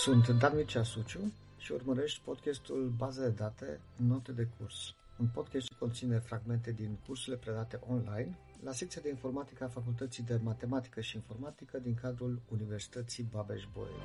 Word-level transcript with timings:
Sunt 0.00 0.28
Dan 0.28 0.52
Mircea 0.54 0.82
Suciu 0.82 1.32
și 1.56 1.72
urmărești 1.72 2.20
podcastul 2.24 2.92
Baze 2.96 3.20
de 3.20 3.28
date, 3.28 3.80
note 3.96 4.32
de 4.32 4.48
curs. 4.58 4.94
Un 5.18 5.26
podcast 5.34 5.66
ce 5.66 5.74
conține 5.78 6.18
fragmente 6.18 6.72
din 6.72 6.98
cursurile 7.06 7.36
predate 7.36 7.80
online 7.88 8.38
la 8.64 8.72
secția 8.72 9.00
de 9.04 9.08
informatică 9.08 9.64
a 9.64 9.68
Facultății 9.68 10.22
de 10.22 10.40
Matematică 10.42 11.00
și 11.00 11.16
Informatică 11.16 11.78
din 11.78 11.94
cadrul 11.94 12.40
Universității 12.48 13.28
Babeș-Bolyai. 13.30 14.00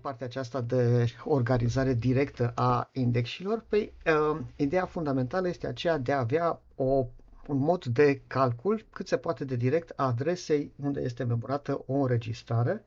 partea 0.00 0.26
aceasta 0.26 0.60
de 0.60 1.06
organizare 1.24 1.94
directă 1.94 2.52
a 2.54 2.88
indexilor, 2.92 3.64
păi, 3.68 3.92
uh, 4.06 4.40
ideea 4.56 4.84
fundamentală 4.84 5.48
este 5.48 5.66
aceea 5.66 5.98
de 5.98 6.12
a 6.12 6.18
avea 6.18 6.60
o 6.74 7.06
un 7.50 7.58
mod 7.58 7.84
de 7.84 8.22
calcul 8.26 8.86
cât 8.90 9.06
se 9.08 9.16
poate 9.16 9.44
de 9.44 9.56
direct 9.56 9.92
a 9.96 10.06
adresei 10.06 10.72
unde 10.82 11.00
este 11.00 11.24
memorată 11.24 11.82
o 11.86 11.94
înregistrare, 11.94 12.84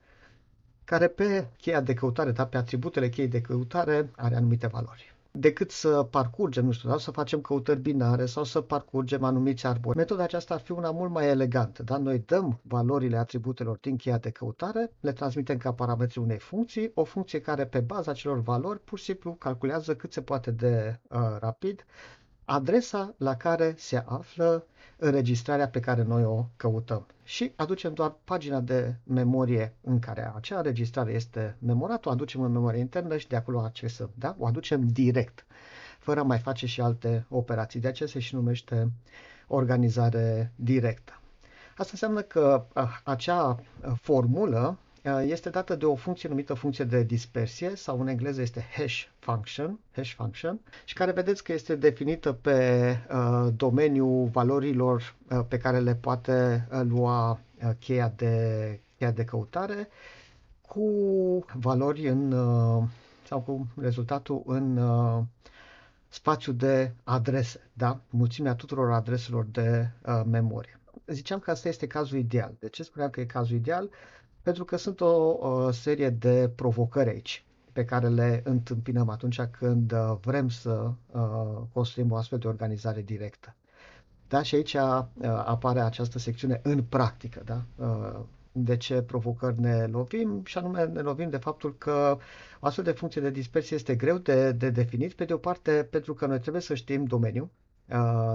care 0.84 1.08
pe 1.08 1.48
cheia 1.58 1.82
de 1.82 1.94
căutare, 1.94 2.32
da, 2.32 2.46
pe 2.46 2.58
atributele 2.58 3.10
cheii 3.10 3.28
de 3.28 3.42
căutare, 3.42 4.10
are 4.16 4.36
anumite 4.36 4.68
valori 4.68 5.14
decât 5.36 5.72
să 5.72 6.04
parcurgem, 6.04 6.66
nu 6.66 6.72
știu, 6.72 6.90
da, 6.90 6.98
să 6.98 7.12
facem 7.12 7.42
căutări 7.42 7.80
binare 7.80 8.26
sau 8.26 8.44
să 8.44 8.62
parcurgem 8.62 9.24
anumiți 9.24 9.66
arbori. 9.66 9.98
Metoda 9.98 10.24
aceasta 10.24 10.54
ar 10.54 10.60
fi 10.60 10.72
una 10.72 10.92
mult 10.92 11.12
mai 11.12 11.28
elegantă. 11.28 11.84
Da? 11.84 11.98
Noi 11.98 12.24
dăm 12.26 12.60
valorile 12.62 13.18
atributelor 13.18 13.78
din 13.78 13.96
cheia 13.96 14.18
de 14.18 14.30
căutare, 14.30 14.92
le 15.00 15.12
transmitem 15.12 15.58
ca 15.58 15.74
parametri 15.74 16.20
unei 16.20 16.38
funcții, 16.38 16.92
o 16.94 17.04
funcție 17.04 17.42
care 17.42 17.66
pe 17.66 17.80
baza 17.80 18.12
acelor 18.12 18.40
valori 18.40 18.80
pur 18.80 18.98
și 18.98 19.04
simplu 19.04 19.34
calculează 19.34 19.96
cât 19.96 20.14
se 20.14 20.22
poate 20.22 20.52
de 20.52 21.00
uh, 21.10 21.20
rapid 21.40 21.86
adresa 22.46 23.14
la 23.18 23.36
care 23.36 23.74
se 23.78 24.04
află 24.06 24.66
înregistrarea 24.98 25.68
pe 25.70 25.80
care 25.80 26.04
noi 26.04 26.24
o 26.26 26.46
căutăm. 26.56 27.06
Și 27.24 27.52
aducem 27.56 27.94
doar 27.94 28.16
pagina 28.24 28.60
de 28.60 28.96
memorie 29.04 29.76
în 29.82 30.00
care 30.00 30.32
acea 30.36 30.58
înregistrare 30.58 31.12
este 31.12 31.56
memorată, 31.60 32.10
o 32.10 32.12
aducem 32.12 32.42
în 32.42 32.52
memorie 32.52 32.80
internă 32.80 33.18
și 33.18 33.28
de 33.28 33.36
acolo 33.36 33.60
accesăm. 33.60 34.10
Da? 34.16 34.36
O 34.38 34.46
aducem 34.46 34.88
direct, 34.88 35.46
fără 36.00 36.20
a 36.20 36.24
mai 36.24 36.40
face 36.40 36.66
și 36.66 36.82
alte 36.82 37.26
operații. 37.30 37.80
De 37.80 37.88
aceea 37.88 38.10
se 38.10 38.20
și 38.20 38.36
numește 38.36 38.92
organizare 39.48 40.52
directă. 40.56 41.18
Asta 41.78 41.90
înseamnă 41.92 42.22
că 42.22 42.66
acea 43.04 43.60
formulă 44.02 44.68
Uh, 44.68 44.80
este 45.26 45.50
dată 45.50 45.76
de 45.76 45.86
o 45.86 45.96
funcție 45.96 46.30
numită 46.30 46.54
funcție 46.54 46.84
de 46.86 47.04
dispersie 47.04 47.76
sau 47.76 48.00
în 48.02 48.08
engleză 48.08 48.42
este 48.42 48.66
hash 48.78 49.04
function, 49.20 49.80
hash 49.96 50.14
function 50.14 50.60
și 50.86 50.94
care 50.94 51.12
vedeți 51.12 51.44
că 51.44 51.54
este 51.54 51.76
definită 51.76 52.32
pe 52.32 52.90
uh, 53.14 53.48
domeniul 53.56 54.28
valorilor 54.28 55.16
uh, 55.30 55.40
pe 55.48 55.58
care 55.58 55.80
le 55.80 55.96
poate 55.96 56.68
uh, 56.72 56.82
lua 56.88 57.32
uh, 57.32 57.70
cheia, 57.80 58.14
de, 58.16 58.80
cheia 58.98 59.12
de 59.12 59.24
căutare 59.26 59.88
cu 60.68 61.46
valori 61.60 62.08
în 62.08 62.32
uh, 62.32 62.84
sau 63.28 63.42
cu 63.42 63.68
rezultatul 63.82 64.44
în 64.46 64.78
uh, 64.78 65.24
spațiu 66.08 66.52
de 66.52 66.92
adrese, 67.04 67.70
da? 67.74 68.00
mulțimea 68.10 68.56
tuturor 68.56 68.92
adreselor 68.92 69.46
de 69.46 69.90
uh, 70.06 70.22
memorie. 70.26 70.80
Ziceam 71.08 71.40
că 71.40 71.52
asta 71.52 71.68
este 71.68 71.88
cazul 71.88 72.18
ideal. 72.18 72.54
De 72.60 72.70
ce 72.70 72.84
spuneam 72.84 73.10
că 73.10 73.20
e 73.20 73.26
cazul 73.26 73.56
ideal? 73.56 73.90
Pentru 74.44 74.64
că 74.66 74.76
sunt 74.78 75.02
o, 75.02 75.06
o 75.48 75.72
serie 75.72 76.10
de 76.10 76.52
provocări 76.56 77.10
aici 77.10 77.44
pe 77.74 77.86
care 77.86 78.08
le 78.08 78.42
întâmpinăm 78.46 79.10
atunci 79.10 79.42
când 79.42 79.92
uh, 79.92 80.16
vrem 80.22 80.50
să 80.50 80.92
uh, 81.12 81.22
construim 81.74 82.12
o 82.12 82.16
astfel 82.16 82.40
de 82.40 82.48
organizare 82.48 83.02
directă. 83.02 83.56
Da, 84.28 84.42
și 84.42 84.56
aici 84.56 84.74
uh, 84.74 85.06
apare 85.46 85.80
această 85.80 86.20
secțiune 86.20 86.60
în 86.64 86.84
practică, 86.84 87.42
da? 87.46 87.64
de 88.56 88.78
ce 88.78 89.02
provocări 89.02 89.60
ne 89.60 89.86
lovim 89.86 90.42
și 90.46 90.58
anume 90.58 90.84
ne 90.86 91.02
lovim 91.02 91.30
de 91.30 91.38
faptul 91.38 91.76
că 91.78 92.18
o 92.60 92.66
astfel 92.66 92.84
de 92.84 92.92
funcție 92.92 93.22
de 93.22 93.30
dispersie 93.30 93.76
este 93.76 93.96
greu 93.96 94.18
de, 94.18 94.52
de 94.52 94.70
definit, 94.70 95.14
pe 95.14 95.26
de 95.26 95.34
o 95.34 95.38
parte 95.38 95.88
pentru 95.92 96.14
că 96.14 96.26
noi 96.26 96.40
trebuie 96.40 96.62
să 96.62 96.74
știm 96.74 97.04
domeniul, 97.06 97.44
Uh, 97.46 97.63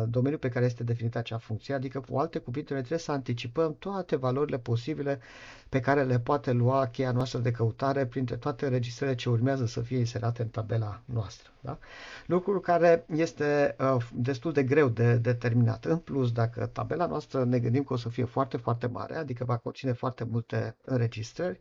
domeniul 0.09 0.41
pe 0.41 0.49
care 0.49 0.65
este 0.65 0.85
definită 0.85 1.19
acea 1.19 1.39
funcție, 1.39 1.75
adică 1.75 2.01
cu 2.11 2.19
alte 2.19 2.39
cuvinte 2.39 2.73
noi 2.73 2.79
trebuie 2.83 3.01
să 3.05 3.13
anticipăm 3.13 3.77
toate 3.79 4.17
valorile 4.17 4.59
posibile 4.59 5.21
pe 5.69 5.81
care 5.81 6.03
le 6.05 6.19
poate 6.19 6.53
lua 6.53 6.87
cheia 6.87 7.13
noastră 7.13 7.39
de 7.39 7.51
căutare 7.51 8.07
printre 8.07 8.37
toate 8.37 8.65
înregistrările 8.65 9.17
ce 9.17 9.29
urmează 9.29 9.67
să 9.67 9.81
fie 9.81 9.99
inserate 9.99 10.43
în 10.43 10.49
tabela 10.49 11.01
noastră. 11.05 11.51
Da? 11.61 11.79
Lucru 12.27 12.61
care 12.61 13.05
este 13.15 13.77
uh, 13.81 14.07
destul 14.15 14.53
de 14.53 14.63
greu 14.63 14.89
de 14.89 15.17
determinat. 15.17 15.85
În 15.85 15.97
plus, 15.99 16.33
dacă 16.33 16.67
tabela 16.67 17.07
noastră 17.07 17.45
ne 17.45 17.59
gândim 17.59 17.83
că 17.85 17.93
o 17.93 17.97
să 17.97 18.09
fie 18.09 18.25
foarte, 18.25 18.57
foarte 18.57 18.87
mare, 18.87 19.15
adică 19.17 19.45
va 19.45 19.57
conține 19.57 19.93
foarte 19.93 20.25
multe 20.25 20.77
înregistrări, 20.85 21.61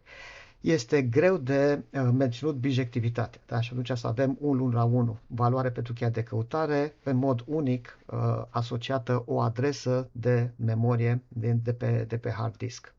este 0.61 1.01
greu 1.01 1.37
de 1.37 1.83
uh, 1.93 2.09
menținut 2.13 2.55
bijectivitatea. 2.55 3.41
Da? 3.45 3.61
Și 3.61 3.69
atunci 3.71 3.91
să 3.97 4.07
avem 4.07 4.37
1 4.39 4.69
la 4.71 4.83
1 4.83 5.17
valoare 5.27 5.71
pentru 5.71 5.93
cheia 5.93 6.09
de 6.09 6.23
căutare, 6.23 6.95
în 7.03 7.15
mod 7.17 7.43
unic 7.45 7.99
uh, 8.05 8.17
asociată 8.49 9.23
o 9.25 9.39
adresă 9.39 10.09
de 10.11 10.51
memorie 10.55 11.21
de, 11.27 11.51
de, 11.63 11.73
pe, 11.73 12.05
de 12.07 12.17
pe 12.17 12.29
hard 12.29 12.57
disk. 12.57 12.93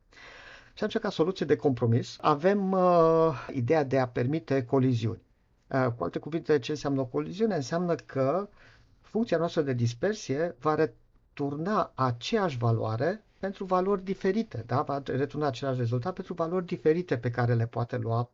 Și 0.74 0.84
atunci, 0.84 1.02
ca 1.02 1.10
soluție 1.10 1.46
de 1.46 1.56
compromis, 1.56 2.16
avem 2.20 2.72
uh, 2.72 3.48
ideea 3.54 3.84
de 3.84 3.98
a 3.98 4.08
permite 4.08 4.64
coliziuni. 4.64 5.22
Uh, 5.66 5.86
cu 5.96 6.04
alte 6.04 6.18
cuvinte, 6.18 6.58
ce 6.58 6.70
înseamnă 6.70 7.00
o 7.00 7.04
coliziune? 7.04 7.54
Înseamnă 7.54 7.94
că 7.94 8.48
funcția 9.00 9.38
noastră 9.38 9.62
de 9.62 9.72
dispersie 9.72 10.56
va 10.60 10.74
returna 10.74 11.92
aceeași 11.94 12.58
valoare 12.58 13.24
pentru 13.38 13.64
valori 13.64 14.04
diferite, 14.04 14.62
da? 14.66 14.82
va 14.82 15.02
returna 15.04 15.46
același 15.46 15.78
rezultat 15.78 16.14
pentru 16.14 16.34
valori 16.34 16.66
diferite 16.66 17.18
pe 17.18 17.30
care 17.30 17.54
le 17.54 17.66
poate 17.66 17.96
lua 17.96 18.30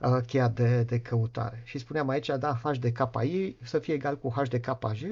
uh, 0.00 0.18
cheia 0.26 0.48
de, 0.48 0.82
de 0.82 1.00
căutare. 1.00 1.62
Și 1.64 1.78
spuneam 1.78 2.08
aici, 2.08 2.30
da, 2.38 2.54
h 2.62 2.70
de 2.80 2.92
KI 2.92 3.56
să 3.62 3.78
fie 3.78 3.94
egal 3.94 4.18
cu 4.18 4.28
h 4.36 4.48
de 4.48 4.60
KJ 4.60 5.02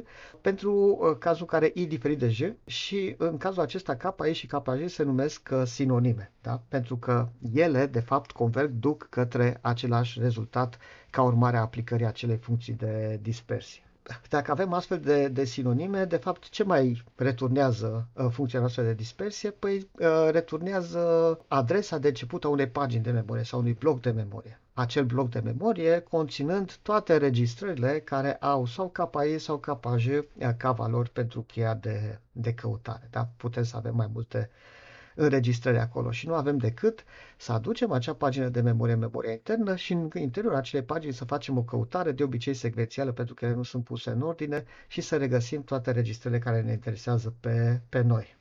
pentru 0.41 0.73
uh, 1.01 1.17
cazul 1.19 1.47
care 1.47 1.71
i 1.75 1.87
diferit 1.87 2.19
de 2.19 2.29
j 2.29 2.43
și 2.67 3.15
în 3.19 3.37
cazul 3.37 3.63
acesta 3.63 3.97
KI 3.97 4.33
și 4.33 4.47
KJ 4.47 4.87
se 4.91 5.03
numesc 5.03 5.49
uh, 5.53 5.63
sinonime, 5.65 6.33
da? 6.43 6.63
pentru 6.69 6.97
că 6.97 7.29
ele, 7.55 7.87
de 7.87 8.01
fapt, 8.01 8.31
converg, 8.33 8.71
duc 8.71 9.07
către 9.11 9.59
același 9.61 10.21
rezultat 10.21 10.79
ca 11.11 11.23
urmare 11.23 11.57
a 11.57 11.61
aplicării 11.61 12.07
acelei 12.07 12.37
funcții 12.37 12.73
de 12.73 13.19
dispersie 13.23 13.86
dacă 14.29 14.51
avem 14.51 14.73
astfel 14.73 15.01
de, 15.01 15.29
de 15.29 15.45
sinonime, 15.45 16.05
de 16.05 16.17
fapt, 16.17 16.49
ce 16.49 16.65
mai 16.65 17.03
returnează 17.17 18.09
uh, 18.13 18.27
funcția 18.31 18.59
noastră 18.59 18.83
de 18.83 18.95
dispersie? 18.95 19.51
Păi 19.51 19.89
uh, 19.99 20.29
returnează 20.31 21.39
adresa 21.49 21.99
de 21.99 22.09
început 22.09 22.45
a 22.45 22.49
unei 22.49 22.69
pagini 22.69 23.03
de 23.03 23.11
memorie 23.11 23.43
sau 23.45 23.59
unui 23.59 23.73
bloc 23.73 24.01
de 24.01 24.11
memorie. 24.11 24.61
Acel 24.73 25.05
bloc 25.05 25.31
de 25.31 25.41
memorie 25.41 25.99
conținând 25.99 26.77
toate 26.83 27.17
registrările 27.17 28.01
care 28.01 28.35
au 28.35 28.67
sau 28.67 28.89
KI 29.11 29.39
sau 29.39 29.59
KJ 29.59 30.07
uh, 30.07 30.23
ca 30.57 30.73
valori 30.73 31.11
pentru 31.11 31.41
cheia 31.43 31.75
de, 31.75 32.19
de 32.33 32.55
căutare. 32.55 33.09
Da? 33.11 33.29
Putem 33.37 33.63
să 33.63 33.77
avem 33.77 33.95
mai 33.95 34.11
multe 34.13 34.51
uh, 34.53 34.76
înregistrări 35.17 35.79
acolo 35.79 36.11
și 36.11 36.27
nu 36.27 36.35
avem 36.35 36.57
decât 36.57 37.05
să 37.37 37.53
aducem 37.53 37.93
acea 37.93 38.15
pagină 38.15 38.49
de 38.49 38.61
memorie 38.61 38.95
în 38.95 39.01
memoria 39.01 39.33
internă 39.33 39.77
și 39.77 39.93
în 39.93 40.11
interiorul 40.15 40.59
acelei 40.59 40.85
pagini 40.85 41.13
să 41.13 41.25
facem 41.25 41.59
o 41.59 41.63
căutare, 41.63 42.13
de 42.13 42.23
obicei 42.23 42.55
secvențială 42.55 43.13
pentru 43.13 43.35
că 43.35 43.45
ele 43.45 43.55
nu 43.55 43.63
sunt 43.63 43.85
puse 43.85 44.11
în 44.11 44.21
ordine 44.21 44.65
și 44.89 45.01
să 45.01 45.17
regăsim 45.17 45.65
toate 45.65 45.91
registrele 45.91 46.39
care 46.39 46.63
ne 46.63 46.73
interesează 46.73 47.35
pe, 47.41 47.81
pe 47.89 48.01
noi. 48.01 48.37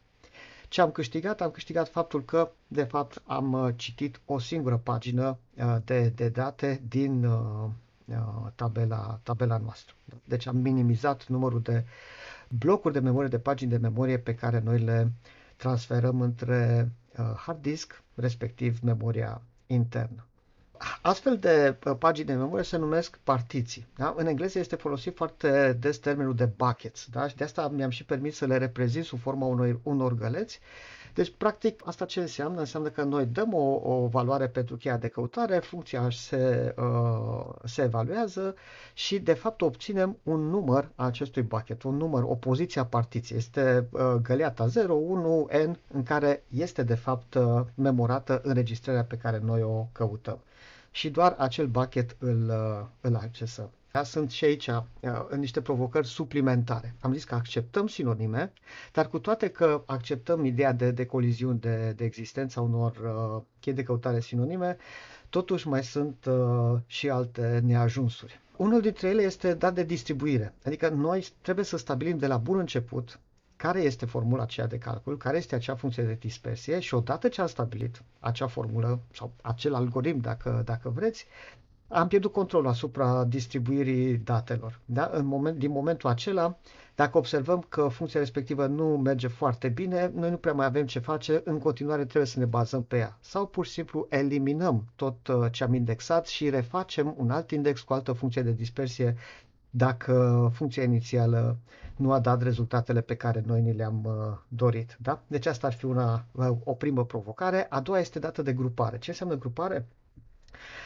Ce 0.69 0.81
am 0.81 0.91
câștigat? 0.91 1.41
Am 1.41 1.52
câștigat 1.52 1.90
faptul 1.90 2.23
că, 2.26 2.52
de 2.67 2.84
fapt, 2.84 3.22
am 3.26 3.53
uh, 3.53 3.73
citit 3.76 4.22
o 4.26 4.40
singură 4.40 4.78
pagină 4.78 5.38
uh, 5.58 5.76
de, 5.85 6.11
de 6.16 6.29
date 6.29 6.82
din 6.88 7.26
uh, 7.26 7.70
tabela, 8.55 9.20
tabela 9.23 9.58
noastră. 9.58 9.96
Deci 10.26 10.47
am 10.47 10.58
minimizat 10.58 11.28
numărul 11.28 11.61
de 11.61 11.85
blocuri 12.50 12.94
de 12.94 13.00
memorie, 13.00 13.29
de 13.29 13.40
pagini 13.40 13.70
de 13.70 13.78
memorie 13.78 14.17
pe 14.17 14.35
care 14.35 14.59
noi 14.64 14.79
le 14.79 15.11
transferăm 15.55 16.22
între 16.22 16.91
uh, 17.19 17.34
hard 17.37 17.61
disk, 17.61 18.02
respectiv 18.16 18.79
memoria 18.84 19.41
internă. 19.67 20.25
Astfel 21.02 21.37
de 21.37 21.75
uh, 21.85 21.96
pagini 21.99 22.28
de 22.28 22.34
memorie 22.34 22.63
se 22.63 22.78
numesc 22.78 23.19
partiții. 23.23 23.87
Da? 23.96 24.13
În 24.17 24.25
engleză 24.28 24.59
este 24.59 24.75
folosit 24.75 25.16
foarte 25.16 25.73
des 25.79 25.97
termenul 25.97 26.35
de 26.35 26.46
buckets 26.46 27.07
da? 27.11 27.28
și 27.28 27.35
de 27.35 27.43
asta 27.43 27.67
mi-am 27.67 27.90
și 27.90 28.05
permis 28.05 28.35
să 28.35 28.46
le 28.46 28.57
reprezint 28.57 29.05
sub 29.05 29.19
forma 29.19 29.46
unor, 29.46 29.79
unor 29.84 30.13
găleți 30.16 30.59
deci, 31.16 31.34
practic, 31.38 31.82
asta 31.85 32.06
ce 32.06 32.20
înseamnă? 32.20 32.59
Înseamnă 32.59 32.90
că 32.90 33.03
noi 33.03 33.26
dăm 33.26 33.53
o, 33.53 33.79
o 33.84 34.08
valoare 34.08 34.47
pentru 34.47 34.76
cheia 34.76 34.97
de 34.97 35.08
căutare, 35.08 35.59
funcția 35.59 36.09
se, 36.09 36.76
uh, 36.78 37.46
se 37.64 37.82
evaluează 37.82 38.56
și, 38.94 39.20
de 39.20 39.34
fapt, 39.34 39.62
obținem 39.62 40.17
un 40.23 40.40
număr 40.50 40.90
a 40.96 41.06
acestui 41.06 41.41
bucket, 41.41 41.84
un 41.84 41.96
număr, 41.96 42.23
o 42.23 42.35
poziție 42.35 42.82
a 42.82 42.85
partiției. 42.85 43.38
Este 43.38 43.88
uh, 43.91 44.02
găleata 44.22 44.67
0, 44.67 44.94
1, 44.94 45.47
n, 45.67 45.78
în 45.94 46.03
care 46.03 46.44
este, 46.50 46.84
de 46.84 46.96
fapt, 46.96 47.34
uh, 47.34 47.62
memorată 47.76 48.41
înregistrarea 48.44 49.03
pe 49.03 49.17
care 49.17 49.40
noi 49.44 49.62
o 49.62 49.88
căutăm. 49.91 50.40
Și 50.91 51.09
doar 51.09 51.35
acel 51.38 51.67
bucket 51.67 52.16
îl, 52.20 52.50
uh, 52.50 52.85
îl 53.02 53.16
accesăm. 53.16 53.70
Da? 53.96 54.03
Sunt 54.03 54.32
și 54.32 54.46
aici 54.46 54.68
uh, 54.68 54.82
niște 55.38 55.62
provocări 55.62 56.08
suplimentare. 56.08 56.96
Am 57.00 57.14
zis 57.14 57.24
că 57.24 57.36
acceptăm 57.36 57.88
sinonime, 57.88 58.53
dar 58.94 59.08
cu 59.08 59.20
toate 59.20 59.47
că 59.50 59.84
acceptăm 59.86 60.46
ideea 60.46 60.72
de, 60.74 60.92
de 60.92 61.06
coliziuni 61.06 61.59
de, 61.59 61.94
de 61.96 62.03
existența 62.03 62.62
unor 62.62 62.92
uh, 62.97 63.42
chei 63.59 63.74
de 63.74 63.84
căutare 63.84 64.20
sinonime, 64.20 64.78
totuși 65.30 65.68
mai 65.68 65.84
sunt 65.84 66.26
uh, 66.26 66.80
și 66.86 67.09
alte 67.09 67.62
neajunsuri. 67.64 68.40
Unul 68.58 68.82
dintre 68.82 69.08
ele 69.08 69.22
este 69.22 69.53
dat 69.53 69.74
de 69.74 69.84
distribuire, 69.84 70.53
adică 70.66 70.90
noi 70.90 71.28
trebuie 71.41 71.66
să 71.66 71.78
stabilim 71.78 72.18
de 72.18 72.28
la 72.28 72.38
bun 72.38 72.59
început 72.59 73.20
care 73.56 73.82
este 73.82 74.06
formula 74.06 74.41
aceea 74.44 74.68
de 74.68 74.78
calcul, 74.78 75.18
care 75.18 75.38
este 75.38 75.56
acea 75.56 75.76
funcție 75.76 76.03
de 76.03 76.18
dispersie 76.20 76.80
și 76.80 76.94
odată 76.94 77.28
ce 77.28 77.41
am 77.41 77.48
stabilit 77.48 78.03
acea 78.20 78.48
formulă 78.48 79.00
sau 79.14 79.32
acel 79.41 79.74
algoritm, 79.74 80.20
dacă, 80.20 80.62
dacă 80.66 80.90
vreți, 80.90 81.28
am 81.87 82.08
pierdut 82.08 82.32
controlul 82.32 82.67
asupra 82.67 83.23
distribuirii 83.23 84.17
datelor. 84.17 84.79
Da? 84.85 85.09
În 85.14 85.26
moment, 85.26 85.58
din 85.58 85.72
momentul 85.72 86.09
acela, 86.09 86.58
dacă 86.96 87.17
observăm 87.17 87.66
că 87.70 87.87
funcția 87.87 88.20
respectivă 88.20 88.66
nu 88.66 88.97
merge 88.97 89.28
foarte 89.28 89.67
bine, 89.67 90.11
noi 90.16 90.29
nu 90.29 90.37
prea 90.37 90.53
mai 90.53 90.66
avem 90.66 90.85
ce 90.85 90.99
face, 90.99 91.41
în 91.43 91.59
continuare 91.59 92.03
trebuie 92.05 92.26
să 92.26 92.40
ne 92.40 92.46
bazăm 92.46 92.84
pe 92.84 92.97
ea. 92.97 93.17
Sau 93.22 93.47
pur 93.47 93.66
și 93.66 93.72
simplu 93.72 94.05
eliminăm 94.09 94.85
tot 94.96 95.28
uh, 95.28 95.52
ce 95.52 95.64
am 95.64 95.73
indexat 95.73 96.28
și 96.28 96.49
refacem 96.49 97.14
un 97.17 97.32
alt 97.32 97.52
index 97.52 97.82
cu 97.82 97.93
altă 97.93 98.11
funcție 98.11 98.41
de 98.41 98.52
dispersie 98.52 99.16
dacă 99.70 100.49
funcția 100.53 100.84
inițială 100.84 101.58
nu 101.96 102.11
a 102.11 102.20
dat 102.20 102.41
rezultatele 102.41 103.02
pe 103.02 103.16
care 103.16 103.43
noi 103.46 103.61
ni 103.61 103.73
le-am 103.73 104.03
uh, 104.05 104.38
dorit. 104.47 104.97
Da? 105.02 105.22
Deci 105.28 105.46
asta 105.46 105.67
ar 105.67 105.73
fi 105.73 105.85
una, 105.85 106.26
uh, 106.31 106.49
o 106.64 106.73
primă 106.73 107.05
provocare. 107.05 107.67
A 107.70 107.79
doua 107.79 107.99
este 107.99 108.20
dată 108.20 108.41
de 108.41 108.53
grupare. 108.53 108.97
Ce 108.97 109.09
înseamnă 109.09 109.35
grupare? 109.35 109.88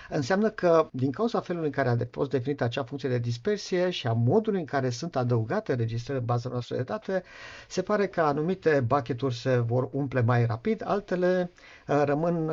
Înseamnă 0.09 0.49
că 0.49 0.89
din 0.91 1.11
cauza 1.11 1.39
felului 1.39 1.67
în 1.67 1.73
care 1.73 1.89
a 1.89 1.95
fost 2.11 2.29
definită 2.29 2.63
acea 2.63 2.83
funcție 2.83 3.09
de 3.09 3.17
dispersie 3.17 3.89
și 3.89 4.07
a 4.07 4.13
modului 4.13 4.59
în 4.59 4.65
care 4.65 4.89
sunt 4.89 5.15
adăugate 5.15 5.73
registrări 5.73 6.19
în 6.19 6.25
baza 6.25 6.49
noastră 6.49 6.75
de 6.75 6.83
date, 6.83 7.23
se 7.67 7.81
pare 7.81 8.07
că 8.07 8.21
anumite 8.21 8.79
bucket 8.87 9.19
se 9.31 9.57
vor 9.57 9.89
umple 9.91 10.21
mai 10.21 10.45
rapid, 10.45 10.81
altele 10.85 11.51
uh, 11.87 12.01
rămân 12.05 12.51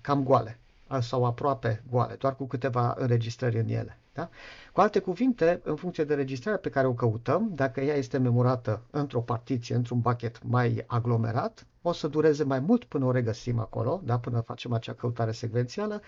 cam 0.00 0.22
goale 0.22 0.58
sau 1.00 1.24
aproape 1.24 1.82
goale, 1.90 2.14
doar 2.14 2.36
cu 2.36 2.46
câteva 2.46 2.94
înregistrări 2.98 3.58
în 3.58 3.68
ele. 3.68 3.98
Da? 4.18 4.28
Cu 4.72 4.80
alte 4.80 4.98
cuvinte, 4.98 5.60
în 5.64 5.76
funcție 5.76 6.04
de 6.04 6.14
registrarea 6.14 6.58
pe 6.60 6.70
care 6.70 6.86
o 6.86 6.92
căutăm, 6.92 7.50
dacă 7.54 7.80
ea 7.80 7.94
este 7.94 8.18
memorată 8.18 8.82
într-o 8.90 9.20
partiție, 9.20 9.74
într-un 9.74 10.00
bucket 10.00 10.42
mai 10.42 10.84
aglomerat, 10.86 11.66
o 11.82 11.92
să 11.92 12.08
dureze 12.08 12.44
mai 12.44 12.60
mult 12.60 12.84
până 12.84 13.04
o 13.04 13.10
regăsim 13.10 13.58
acolo, 13.58 14.00
da? 14.04 14.18
până 14.18 14.40
facem 14.40 14.72
acea 14.72 14.92
căutare 14.92 15.32
secvențială, 15.32 16.00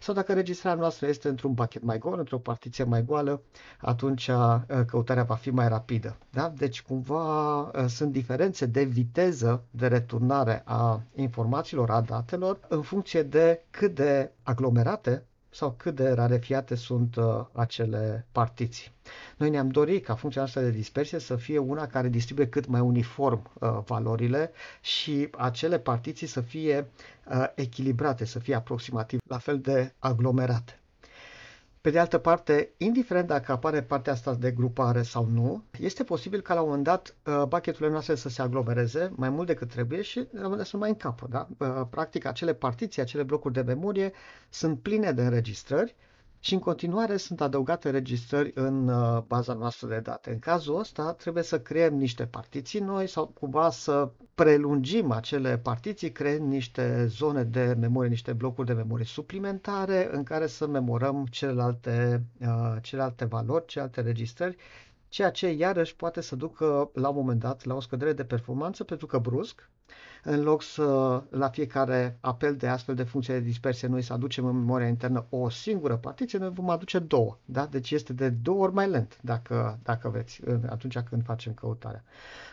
sau 0.00 0.14
dacă 0.14 0.32
registrarea 0.32 0.80
noastră 0.80 1.06
este 1.06 1.28
într-un 1.28 1.52
bucket 1.52 1.82
mai 1.82 1.98
gol, 1.98 2.18
într-o 2.18 2.38
partiție 2.38 2.84
mai 2.84 3.04
goală, 3.04 3.42
atunci 3.80 4.28
uh, 4.28 4.56
căutarea 4.86 5.22
va 5.22 5.34
fi 5.34 5.50
mai 5.50 5.68
rapidă. 5.68 6.16
Da? 6.30 6.52
Deci 6.56 6.82
cumva 6.82 7.60
uh, 7.60 7.84
sunt 7.86 8.12
diferențe 8.12 8.66
de 8.66 8.84
viteză 8.84 9.64
de 9.70 9.86
returnare 9.86 10.62
a 10.64 11.00
informațiilor, 11.14 11.90
a 11.90 12.00
datelor, 12.00 12.58
în 12.68 12.82
funcție 12.82 13.22
de 13.22 13.64
cât 13.70 13.94
de 13.94 14.30
aglomerate 14.42 15.24
sau 15.54 15.70
cât 15.76 15.94
de 15.94 16.08
rarefiate 16.10 16.74
sunt 16.74 17.16
uh, 17.16 17.44
acele 17.52 18.26
partiții. 18.32 18.90
Noi 19.36 19.50
ne-am 19.50 19.68
dorit 19.68 20.04
ca 20.04 20.14
funcția 20.14 20.40
noastră 20.40 20.62
de 20.62 20.70
dispersie 20.70 21.18
să 21.18 21.36
fie 21.36 21.58
una 21.58 21.86
care 21.86 22.08
distribuie 22.08 22.48
cât 22.48 22.66
mai 22.66 22.80
uniform 22.80 23.50
uh, 23.60 23.78
valorile 23.86 24.50
și 24.80 25.28
acele 25.38 25.78
partiții 25.78 26.26
să 26.26 26.40
fie 26.40 26.86
uh, 27.30 27.46
echilibrate, 27.54 28.24
să 28.24 28.38
fie 28.38 28.54
aproximativ 28.54 29.18
la 29.28 29.38
fel 29.38 29.58
de 29.60 29.92
aglomerate. 29.98 30.78
Pe 31.84 31.90
de 31.90 31.98
altă 31.98 32.18
parte, 32.18 32.70
indiferent 32.76 33.26
dacă 33.26 33.52
apare 33.52 33.82
partea 33.82 34.12
asta 34.12 34.34
de 34.34 34.50
grupare 34.50 35.02
sau 35.02 35.26
nu, 35.26 35.64
este 35.80 36.04
posibil 36.04 36.40
ca 36.40 36.54
la 36.54 36.60
un 36.60 36.66
moment 36.66 36.84
dat 36.84 37.16
uh, 37.26 37.42
bucketurile 37.48 37.90
noastre 37.90 38.14
să 38.14 38.28
se 38.28 38.42
aglomereze 38.42 39.12
mai 39.16 39.30
mult 39.30 39.46
decât 39.46 39.68
trebuie 39.68 40.02
și 40.02 40.18
la 40.18 40.24
un 40.32 40.40
moment 40.42 40.56
dat 40.56 40.66
să 40.66 40.76
mai 40.76 40.88
încapă. 40.88 41.26
Da? 41.30 41.48
Uh, 41.58 41.86
practic, 41.90 42.24
acele 42.24 42.54
partiții, 42.54 43.02
acele 43.02 43.22
blocuri 43.22 43.54
de 43.54 43.60
memorie 43.60 44.12
sunt 44.48 44.80
pline 44.80 45.12
de 45.12 45.22
înregistrări 45.22 45.94
și 46.44 46.52
în 46.54 46.58
continuare 46.60 47.16
sunt 47.16 47.40
adăugate 47.40 47.90
registrări 47.90 48.50
în 48.54 48.88
uh, 48.88 49.22
baza 49.26 49.52
noastră 49.54 49.88
de 49.88 49.98
date. 49.98 50.30
În 50.30 50.38
cazul 50.38 50.78
ăsta 50.78 51.12
trebuie 51.12 51.42
să 51.42 51.60
creăm 51.60 51.94
niște 51.94 52.26
partiții 52.26 52.80
noi 52.80 53.06
sau 53.06 53.26
cumva 53.26 53.70
să 53.70 54.10
prelungim 54.34 55.10
acele 55.10 55.58
partiții, 55.58 56.12
creăm 56.12 56.42
niște 56.42 57.06
zone 57.06 57.42
de 57.44 57.76
memorie, 57.80 58.08
niște 58.10 58.32
blocuri 58.32 58.66
de 58.66 58.72
memorie 58.72 59.04
suplimentare 59.04 60.08
în 60.12 60.22
care 60.22 60.46
să 60.46 60.66
memorăm 60.66 61.26
celelalte, 61.30 62.22
uh, 62.40 62.76
celelalte 62.82 63.24
valori, 63.24 63.66
celelalte 63.66 64.00
registrări 64.00 64.56
ceea 65.08 65.30
ce 65.30 65.50
iarăși 65.52 65.96
poate 65.96 66.20
să 66.20 66.36
ducă 66.36 66.90
la 66.94 67.08
un 67.08 67.14
moment 67.16 67.40
dat 67.40 67.64
la 67.64 67.74
o 67.74 67.80
scădere 67.80 68.12
de 68.12 68.24
performanță 68.24 68.84
pentru 68.84 69.06
că 69.06 69.18
brusc 69.18 69.68
în 70.24 70.42
loc 70.42 70.62
să 70.62 71.22
la 71.30 71.48
fiecare 71.48 72.16
apel 72.20 72.56
de 72.56 72.66
astfel 72.66 72.94
de 72.94 73.02
funcție 73.02 73.34
de 73.34 73.40
dispersie 73.40 73.88
noi 73.88 74.02
să 74.02 74.12
aducem 74.12 74.46
în 74.46 74.56
memoria 74.56 74.86
internă 74.86 75.26
o 75.28 75.48
singură 75.48 75.96
partiție, 75.96 76.38
noi 76.38 76.50
vom 76.50 76.70
aduce 76.70 76.98
două. 76.98 77.38
Da? 77.44 77.66
Deci 77.66 77.90
este 77.90 78.12
de 78.12 78.28
două 78.28 78.62
ori 78.62 78.72
mai 78.72 78.88
lent, 78.88 79.18
dacă, 79.20 79.78
dacă 79.82 80.08
veți, 80.08 80.40
atunci 80.68 80.98
când 80.98 81.24
facem 81.24 81.52
căutarea. 81.52 82.04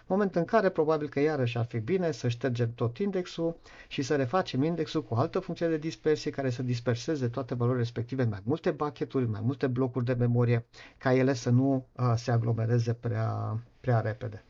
Moment 0.07 0.35
în 0.35 0.45
care 0.45 0.69
probabil 0.69 1.09
că 1.09 1.19
iarăși 1.19 1.57
ar 1.57 1.65
fi 1.65 1.79
bine 1.79 2.11
să 2.11 2.27
ștergem 2.27 2.71
tot 2.75 2.97
indexul 2.97 3.55
și 3.87 4.01
să 4.01 4.15
refacem 4.15 4.63
indexul 4.63 5.03
cu 5.03 5.13
o 5.13 5.17
altă 5.17 5.39
funcție 5.39 5.67
de 5.67 5.77
dispersie 5.77 6.31
care 6.31 6.49
să 6.49 6.63
disperseze 6.63 7.27
toate 7.27 7.55
valorile 7.55 7.83
respective 7.83 8.23
în 8.23 8.29
mai 8.29 8.41
multe 8.43 8.71
bucketuri, 8.71 9.29
mai 9.29 9.41
multe 9.43 9.67
blocuri 9.67 10.05
de 10.05 10.13
memorie, 10.13 10.65
ca 10.97 11.13
ele 11.13 11.33
să 11.33 11.49
nu 11.49 11.85
uh, 11.95 12.13
se 12.15 12.31
aglomereze 12.31 12.93
prea, 12.93 13.59
prea 13.79 13.99
repede. 13.99 14.43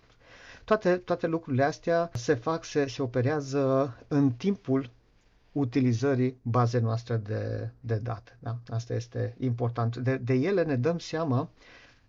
Toate, 0.72 0.98
toate 0.98 1.28
lucrurile 1.28 1.64
astea 1.64 2.10
se 2.14 2.34
fac, 2.34 2.64
se, 2.66 2.88
se 2.88 3.02
operează 3.02 3.94
în 4.08 4.32
timpul 4.32 4.90
utilizării 5.52 6.38
bazei 6.42 6.82
noastre 6.82 7.16
de, 7.18 7.70
de 7.80 7.96
date. 7.96 8.38
Da? 8.40 8.58
Asta 8.70 8.94
este 8.94 9.36
important. 9.40 9.98
De, 9.98 10.18
de 10.18 10.34
ele 10.34 10.64
ne 10.64 10.76
dăm 10.76 10.98
seama 10.98 11.50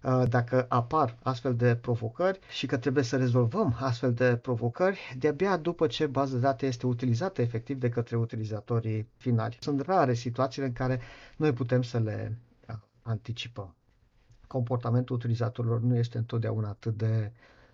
uh, 0.02 0.22
dacă 0.28 0.66
apar 0.68 1.16
astfel 1.22 1.54
de 1.56 1.76
provocări 1.76 2.38
și 2.50 2.66
că 2.66 2.76
trebuie 2.76 3.04
să 3.04 3.16
rezolvăm 3.16 3.76
astfel 3.80 4.12
de 4.12 4.36
provocări 4.36 5.16
de-abia 5.18 5.56
după 5.56 5.86
ce 5.86 6.06
baza 6.06 6.34
de 6.34 6.40
date 6.40 6.66
este 6.66 6.86
utilizată 6.86 7.42
efectiv 7.42 7.78
de 7.78 7.88
către 7.88 8.16
utilizatorii 8.16 9.08
finali. 9.16 9.56
Sunt 9.60 9.80
rare 9.80 10.14
situațiile 10.14 10.66
în 10.66 10.72
care 10.72 11.00
noi 11.36 11.52
putem 11.52 11.82
să 11.82 11.98
le 11.98 12.38
uh, 12.68 12.74
anticipăm. 13.02 13.74
Comportamentul 14.46 15.16
utilizatorilor 15.16 15.80
nu 15.80 15.96
este 15.96 16.18
întotdeauna 16.18 16.68
atât 16.68 16.96
de 16.96 17.32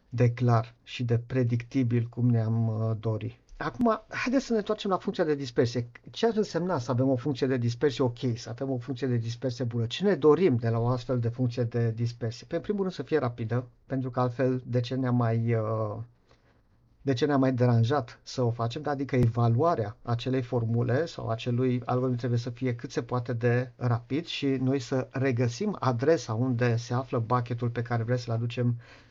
de 0.08 0.30
clar 0.30 0.74
și 0.82 1.04
de 1.04 1.18
predictibil 1.18 2.06
cum 2.10 2.28
ne-am 2.30 2.68
uh, 2.68 2.96
dori. 3.00 3.40
Acum, 3.60 4.02
haideți 4.08 4.44
să 4.44 4.52
ne 4.52 4.58
întoarcem 4.58 4.90
la 4.90 4.96
funcția 4.96 5.24
de 5.24 5.34
dispersie. 5.34 5.90
Ce 6.10 6.26
ar 6.26 6.32
însemna 6.36 6.78
să 6.78 6.90
avem 6.90 7.08
o 7.08 7.16
funcție 7.16 7.46
de 7.46 7.56
dispersie 7.56 8.04
ok, 8.04 8.18
să 8.36 8.48
avem 8.48 8.70
o 8.70 8.78
funcție 8.78 9.06
de 9.06 9.16
dispersie 9.16 9.64
bună? 9.64 9.86
Ce 9.86 10.04
ne 10.04 10.14
dorim 10.14 10.56
de 10.56 10.68
la 10.68 10.78
o 10.78 10.86
astfel 10.86 11.18
de 11.18 11.28
funcție 11.28 11.62
de 11.62 11.90
dispersie? 11.90 12.46
Pe 12.48 12.56
în 12.56 12.62
primul 12.62 12.80
rând 12.80 12.94
să 12.94 13.02
fie 13.02 13.18
rapidă, 13.18 13.68
pentru 13.86 14.10
că 14.10 14.20
altfel 14.20 14.62
de 14.66 14.80
ce 14.80 14.94
ne-a 14.94 15.10
mai, 15.10 15.54
uh, 15.54 15.96
de 17.02 17.12
ce 17.12 17.26
ne-a 17.26 17.36
mai 17.36 17.52
deranjat 17.52 18.20
să 18.22 18.42
o 18.42 18.50
facem, 18.50 18.82
adică 18.84 19.16
evaluarea 19.16 19.96
acelei 20.02 20.42
formule 20.42 21.06
sau 21.06 21.28
acelui 21.28 21.82
algoritm 21.84 22.18
trebuie 22.18 22.38
să 22.38 22.50
fie 22.50 22.74
cât 22.74 22.90
se 22.90 23.02
poate 23.02 23.32
de 23.32 23.72
rapid 23.76 24.26
și 24.26 24.46
noi 24.46 24.78
să 24.78 25.08
regăsim 25.10 25.76
adresa 25.80 26.34
unde 26.34 26.76
se 26.76 26.94
află 26.94 27.18
bucketul 27.18 27.68
pe 27.70 27.82
care 27.82 28.02
vrem 28.02 28.16
să-l 28.16 28.34
aducem 28.34 28.66
Uh, 28.68 29.07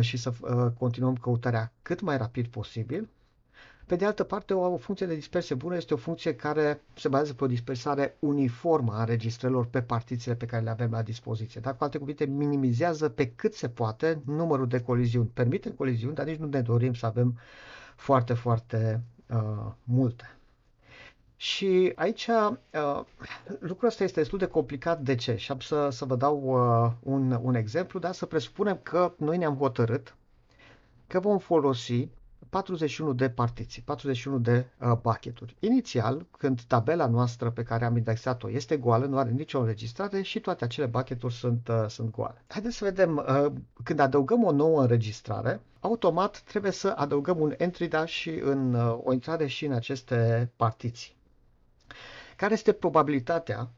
și 0.00 0.16
să 0.16 0.32
uh, 0.40 0.66
continuăm 0.78 1.14
căutarea 1.14 1.72
cât 1.82 2.00
mai 2.00 2.16
rapid 2.16 2.46
posibil. 2.46 3.08
Pe 3.86 3.96
de 3.96 4.04
altă 4.04 4.24
parte, 4.24 4.54
o 4.54 4.76
funcție 4.76 5.06
de 5.06 5.14
dispersie 5.14 5.54
bună 5.54 5.76
este 5.76 5.94
o 5.94 5.96
funcție 5.96 6.34
care 6.34 6.80
se 6.96 7.08
bazează 7.08 7.34
pe 7.34 7.44
o 7.44 7.46
dispersare 7.46 8.16
uniformă 8.18 8.92
a 8.94 9.00
înregistrărilor 9.00 9.66
pe 9.66 9.82
partițiile 9.82 10.36
pe 10.36 10.46
care 10.46 10.62
le 10.62 10.70
avem 10.70 10.90
la 10.90 11.02
dispoziție. 11.02 11.60
Dar, 11.60 11.76
cu 11.76 11.84
alte 11.84 11.98
cuvinte, 11.98 12.24
minimizează 12.24 13.08
pe 13.08 13.30
cât 13.30 13.54
se 13.54 13.68
poate 13.68 14.22
numărul 14.24 14.68
de 14.68 14.80
coliziuni. 14.80 15.30
Permite 15.34 15.74
coliziuni, 15.74 16.14
dar 16.14 16.26
nici 16.26 16.38
nu 16.38 16.46
ne 16.46 16.60
dorim 16.60 16.94
să 16.94 17.06
avem 17.06 17.38
foarte, 17.96 18.34
foarte 18.34 19.02
uh, 19.30 19.72
multe. 19.84 20.35
Și 21.36 21.92
aici 21.94 22.26
uh, 22.26 23.04
lucrul 23.58 23.88
ăsta 23.88 24.04
este 24.04 24.20
destul 24.20 24.38
de 24.38 24.46
complicat. 24.46 25.00
De 25.00 25.14
ce? 25.14 25.36
Și 25.36 25.50
am 25.52 25.58
să, 25.60 25.88
să 25.90 26.04
vă 26.04 26.16
dau 26.16 26.42
uh, 26.44 26.92
un, 27.02 27.38
un 27.42 27.54
exemplu, 27.54 27.98
dar 27.98 28.12
să 28.12 28.26
presupunem 28.26 28.78
că 28.82 29.12
noi 29.16 29.36
ne-am 29.36 29.56
hotărât 29.56 30.16
că 31.06 31.20
vom 31.20 31.38
folosi 31.38 32.08
41 32.50 33.12
de 33.12 33.30
partiții, 33.30 33.82
41 33.82 34.38
de 34.38 34.66
uh, 34.80 34.92
bucketuri. 35.02 35.56
Inițial, 35.60 36.26
când 36.38 36.60
tabela 36.66 37.06
noastră 37.06 37.50
pe 37.50 37.62
care 37.62 37.84
am 37.84 37.96
indexat-o 37.96 38.50
este 38.50 38.76
goală, 38.76 39.06
nu 39.06 39.18
are 39.18 39.30
nicio 39.30 39.58
înregistrare 39.60 40.22
și 40.22 40.40
toate 40.40 40.64
acele 40.64 40.86
bucketuri 40.86 41.34
sunt, 41.34 41.68
uh, 41.68 41.84
sunt 41.88 42.10
goale. 42.10 42.44
Haideți 42.46 42.76
să 42.76 42.84
vedem, 42.84 43.16
uh, 43.16 43.52
când 43.82 43.98
adăugăm 43.98 44.44
o 44.44 44.52
nouă 44.52 44.80
înregistrare, 44.80 45.60
automat 45.80 46.40
trebuie 46.40 46.72
să 46.72 46.88
adăugăm 46.96 47.40
un 47.40 47.54
entry 47.56 47.86
da 47.86 48.04
și 48.06 48.30
în, 48.30 48.74
uh, 48.74 48.98
o 49.04 49.12
intrare 49.12 49.46
și 49.46 49.64
în 49.64 49.72
aceste 49.72 50.50
partiții. 50.56 51.15
Care 52.36 52.52
este 52.52 52.72
probabilitatea 52.72 53.70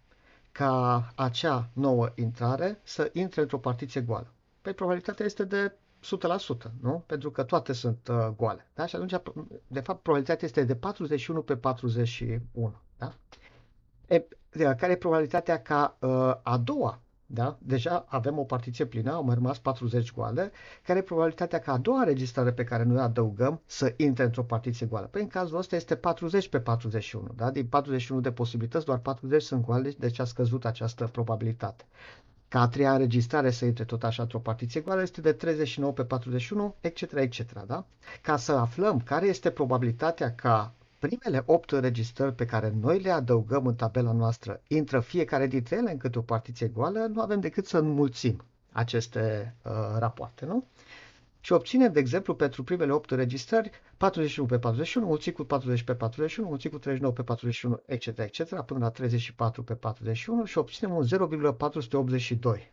ca 0.53 1.07
acea 1.15 1.69
nouă 1.73 2.09
intrare 2.15 2.81
să 2.83 3.11
intre 3.12 3.41
într-o 3.41 3.59
partiție 3.59 4.00
goală? 4.00 4.33
Păi 4.62 4.75
probabilitatea 4.75 5.25
este 5.25 5.45
de 5.45 5.73
100%, 6.69 6.71
nu? 6.81 7.03
Pentru 7.07 7.31
că 7.31 7.43
toate 7.43 7.73
sunt 7.73 8.09
uh, 8.11 8.29
goale. 8.37 8.67
Da? 8.75 8.87
Și 8.87 8.95
atunci, 8.97 9.15
de 9.67 9.81
fapt, 9.81 10.03
probabilitatea 10.03 10.47
este 10.47 10.65
de 10.65 10.77
41 10.77 11.43
pe 11.43 11.57
41. 11.57 12.75
Da? 12.99 13.15
E, 14.07 14.27
care 14.77 14.93
e 14.93 14.97
probabilitatea 14.97 15.62
ca 15.62 15.97
uh, 16.00 16.35
a 16.43 16.57
doua 16.65 17.00
da? 17.30 17.58
Deja 17.61 18.04
avem 18.08 18.38
o 18.38 18.44
partiție 18.44 18.85
plină, 18.85 19.12
au 19.12 19.25
mai 19.25 19.35
rămas 19.35 19.58
40 19.58 20.12
goale, 20.12 20.52
care 20.82 20.99
e 20.99 21.02
probabilitatea 21.02 21.58
ca 21.58 21.73
a 21.73 21.78
doua 21.78 22.02
registrare 22.04 22.52
pe 22.52 22.64
care 22.64 22.82
noi 22.82 23.00
adăugăm 23.00 23.61
să 23.66 23.94
intre 23.97 24.25
într-o 24.25 24.42
partiție 24.42 24.87
goală. 24.87 25.06
Păi 25.06 25.23
în 25.23 25.28
cazul 25.28 25.58
ăsta 25.58 25.76
este 25.76 25.97
40 25.97 26.49
pe 26.49 26.61
41. 26.61 27.32
Da? 27.37 27.50
Din 27.50 27.66
41 27.66 28.20
de 28.20 28.32
posibilități, 28.32 28.85
doar 28.85 28.99
40 28.99 29.42
sunt 29.42 29.64
goale, 29.64 29.94
deci 29.99 30.18
a 30.18 30.25
scăzut 30.25 30.64
această 30.64 31.04
probabilitate. 31.04 31.85
Ca 32.49 32.61
a 32.61 32.68
treia 32.68 32.92
înregistrare 32.92 33.50
să 33.50 33.64
intre 33.64 33.85
tot 33.85 34.04
așa 34.04 34.23
într-o 34.23 34.38
partiție 34.38 34.80
goală 34.80 35.02
este 35.02 35.20
de 35.20 35.32
39 35.32 35.92
pe 35.92 36.04
41, 36.04 36.75
etc., 36.80 37.02
etc. 37.12 37.52
Da? 37.66 37.87
Ca 38.23 38.37
să 38.37 38.52
aflăm 38.52 39.00
care 39.00 39.26
este 39.26 39.50
probabilitatea 39.50 40.35
ca 40.35 40.75
primele 40.99 41.43
8 41.47 41.71
înregistrări 41.71 42.35
pe 42.35 42.45
care 42.45 42.75
noi 42.81 43.00
le 43.00 43.11
adăugăm 43.11 43.67
în 43.67 43.75
tabela 43.75 44.12
noastră 44.12 44.61
intră 44.67 45.00
fiecare 45.00 45.47
dintre 45.47 45.76
ele 45.76 45.90
în 45.90 45.97
câte 45.97 46.19
o 46.19 46.23
partiție 46.23 46.69
goală, 46.69 46.99
nu 46.99 47.21
avem 47.21 47.40
decât 47.40 47.67
să 47.67 47.78
înmulțim 47.78 48.45
aceste 48.73 49.55
uh, 49.64 49.73
rapoarte, 49.99 50.45
nu? 50.47 50.67
Și 51.40 51.52
obținem, 51.52 51.93
de 51.93 51.99
exemplu, 51.99 52.35
pentru 52.35 52.64
primele 52.64 52.93
8 52.93 53.11
înregistrări, 53.11 53.71
41 53.97 54.49
pe 54.49 54.59
41, 54.59 55.07
mulțit 55.07 55.35
cu 55.35 55.45
40 55.45 55.83
pe 55.83 55.95
41, 55.95 56.49
mulțit 56.49 56.71
cu 56.71 56.78
39 56.78 57.14
pe 57.14 57.23
41, 57.23 57.83
etc., 57.87 58.07
etc., 58.07 58.61
până 58.61 58.78
la 58.81 58.90
34 58.90 59.62
pe 59.62 59.75
41 59.75 60.45
și 60.45 60.59
obținem 60.59 60.95
un 60.95 61.02
0,482. 61.02 62.73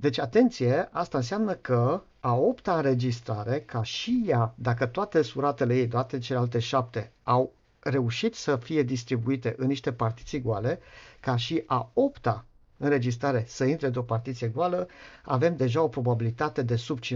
Deci, 0.00 0.18
atenție, 0.18 0.88
asta 0.92 1.18
înseamnă 1.18 1.54
că 1.54 2.02
a 2.20 2.34
opta 2.34 2.76
înregistrare, 2.76 3.60
ca 3.60 3.82
și 3.82 4.24
ea, 4.26 4.54
dacă 4.54 4.86
toate 4.86 5.22
suratele 5.22 5.76
ei, 5.76 5.88
toate 5.88 6.18
celelalte 6.18 6.58
șapte, 6.58 7.12
au 7.22 7.52
reușit 7.80 8.34
să 8.34 8.56
fie 8.56 8.82
distribuite 8.82 9.54
în 9.58 9.66
niște 9.66 9.92
partiții 9.92 10.40
goale, 10.40 10.78
ca 11.20 11.36
și 11.36 11.62
a 11.66 11.90
opta 11.94 12.44
înregistrare 12.76 13.44
să 13.48 13.64
intre 13.64 13.86
într-o 13.86 14.02
partiție 14.02 14.48
goală, 14.48 14.88
avem 15.24 15.56
deja 15.56 15.82
o 15.82 15.88
probabilitate 15.88 16.62
de 16.62 16.76
sub 16.76 16.98
50%. 17.00 17.08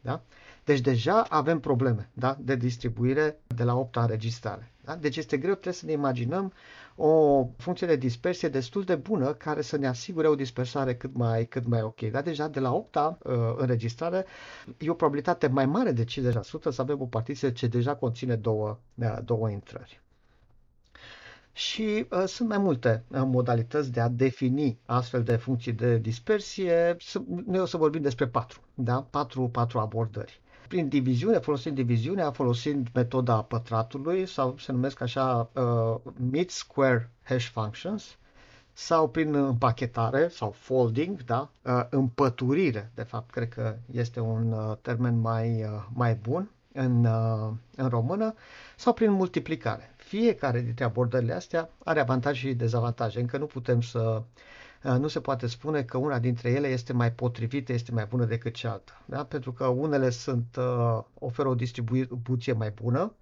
Da? 0.00 0.22
Deci 0.66 0.80
deja 0.80 1.22
avem 1.28 1.60
probleme 1.60 2.10
da? 2.12 2.36
de 2.40 2.56
distribuire 2.56 3.38
de 3.46 3.62
la 3.64 3.74
opta 3.78 4.00
înregistrare. 4.00 4.72
Da? 4.84 4.94
Deci 4.96 5.16
este 5.16 5.36
greu, 5.36 5.52
trebuie 5.52 5.72
să 5.74 5.86
ne 5.86 5.92
imaginăm 5.92 6.52
o 6.96 7.44
funcție 7.56 7.86
de 7.86 7.96
dispersie 7.96 8.48
destul 8.48 8.82
de 8.84 8.94
bună 8.94 9.32
care 9.32 9.62
să 9.62 9.76
ne 9.76 9.86
asigure 9.86 10.28
o 10.28 10.34
dispersare 10.34 10.94
cât 10.96 11.14
mai, 11.16 11.46
cât 11.46 11.66
mai 11.66 11.82
ok. 11.82 12.00
Dar 12.00 12.22
deja 12.22 12.48
de 12.48 12.60
la 12.60 12.74
8 12.74 12.94
uh, 12.96 13.10
înregistrare 13.56 14.24
e 14.78 14.90
o 14.90 14.94
probabilitate 14.94 15.46
mai 15.46 15.66
mare 15.66 15.92
de 15.92 16.04
50% 16.04 16.06
să 16.70 16.80
avem 16.80 17.00
o 17.00 17.06
partiție 17.06 17.52
ce 17.52 17.66
deja 17.66 17.94
conține 17.96 18.36
două, 18.36 18.78
uh, 18.94 19.16
două 19.24 19.48
intrări. 19.50 20.00
Și 21.52 22.06
uh, 22.10 22.24
sunt 22.26 22.48
mai 22.48 22.58
multe 22.58 23.04
uh, 23.08 23.20
modalități 23.24 23.92
de 23.92 24.00
a 24.00 24.08
defini 24.08 24.78
astfel 24.86 25.22
de 25.22 25.36
funcții 25.36 25.72
de 25.72 25.98
dispersie. 25.98 26.96
Noi 27.46 27.60
o 27.60 27.64
să 27.66 27.76
vorbim 27.76 28.02
despre 28.02 28.26
patru, 28.26 28.60
da? 28.74 29.06
patru, 29.10 29.48
patru 29.48 29.78
abordări 29.78 30.40
prin 30.66 30.88
diviziune, 30.88 31.38
folosind 31.38 31.74
diviziunea, 31.74 32.30
folosind 32.30 32.88
metoda 32.94 33.42
pătratului 33.42 34.26
sau 34.26 34.54
se 34.58 34.72
numesc 34.72 35.00
așa 35.00 35.48
uh, 35.52 36.12
mid 36.30 36.50
square 36.50 37.10
hash 37.22 37.48
functions 37.48 38.16
sau 38.72 39.08
prin 39.08 39.34
împachetare 39.34 40.28
sau 40.28 40.50
folding, 40.50 41.24
da? 41.24 41.50
uh, 41.62 41.86
împăturire, 41.90 42.90
de 42.94 43.02
fapt, 43.02 43.30
cred 43.30 43.48
că 43.48 43.76
este 43.92 44.20
un 44.20 44.52
uh, 44.52 44.76
termen 44.82 45.20
mai, 45.20 45.62
uh, 45.62 45.68
mai 45.94 46.14
bun 46.14 46.50
în, 46.72 47.04
uh, 47.04 47.50
în 47.76 47.88
română, 47.88 48.34
sau 48.76 48.92
prin 48.92 49.10
multiplicare. 49.10 49.94
Fiecare 49.96 50.60
dintre 50.60 50.84
abordările 50.84 51.32
astea 51.32 51.68
are 51.84 52.00
avantaje 52.00 52.48
și 52.48 52.54
dezavantaje. 52.54 53.20
Încă 53.20 53.38
nu 53.38 53.46
putem 53.46 53.80
să 53.80 53.98
uh, 53.98 54.22
Uh, 54.22 54.22
nu 54.94 55.08
se 55.08 55.20
poate 55.20 55.46
spune 55.46 55.82
că 55.82 55.96
una 55.98 56.18
dintre 56.18 56.50
ele 56.50 56.66
este 56.68 56.92
mai 56.92 57.12
potrivită, 57.12 57.72
este 57.72 57.92
mai 57.92 58.06
bună 58.06 58.24
decât 58.24 58.54
cealaltă. 58.54 58.92
Da? 59.04 59.24
Pentru 59.24 59.52
că 59.52 59.66
unele 59.66 60.10
sunt, 60.10 60.56
uh, 60.58 61.02
oferă 61.14 61.48
o 61.48 61.54
distribuție 61.54 62.52
mai 62.52 62.70
bună, 62.70 63.12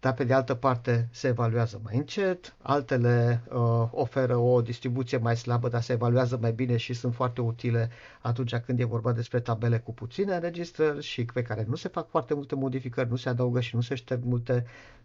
dar 0.00 0.14
pe 0.14 0.24
de 0.24 0.32
altă 0.34 0.54
parte 0.54 1.08
se 1.12 1.28
evaluează 1.28 1.80
mai 1.84 1.96
încet, 1.96 2.54
altele 2.62 3.42
uh, 3.52 3.88
oferă 3.90 4.36
o 4.36 4.60
distribuție 4.62 5.18
mai 5.18 5.36
slabă, 5.36 5.68
dar 5.68 5.82
se 5.82 5.92
evaluează 5.92 6.38
mai 6.40 6.52
bine 6.52 6.76
și 6.76 6.92
sunt 6.92 7.14
foarte 7.14 7.40
utile 7.40 7.90
atunci 8.20 8.56
când 8.56 8.80
e 8.80 8.84
vorba 8.84 9.12
despre 9.12 9.40
tabele 9.40 9.78
cu 9.78 9.92
puține 9.94 10.34
înregistrări 10.34 11.02
și 11.02 11.24
pe 11.24 11.42
care 11.42 11.64
nu 11.68 11.74
se 11.74 11.88
fac 11.88 12.08
foarte 12.08 12.34
multe 12.34 12.54
modificări, 12.54 13.08
nu 13.10 13.16
se 13.16 13.28
adaugă 13.28 13.60
și 13.60 13.74
nu 13.74 13.80
se 13.80 13.94
șterg 13.94 14.24
multe 14.24 14.64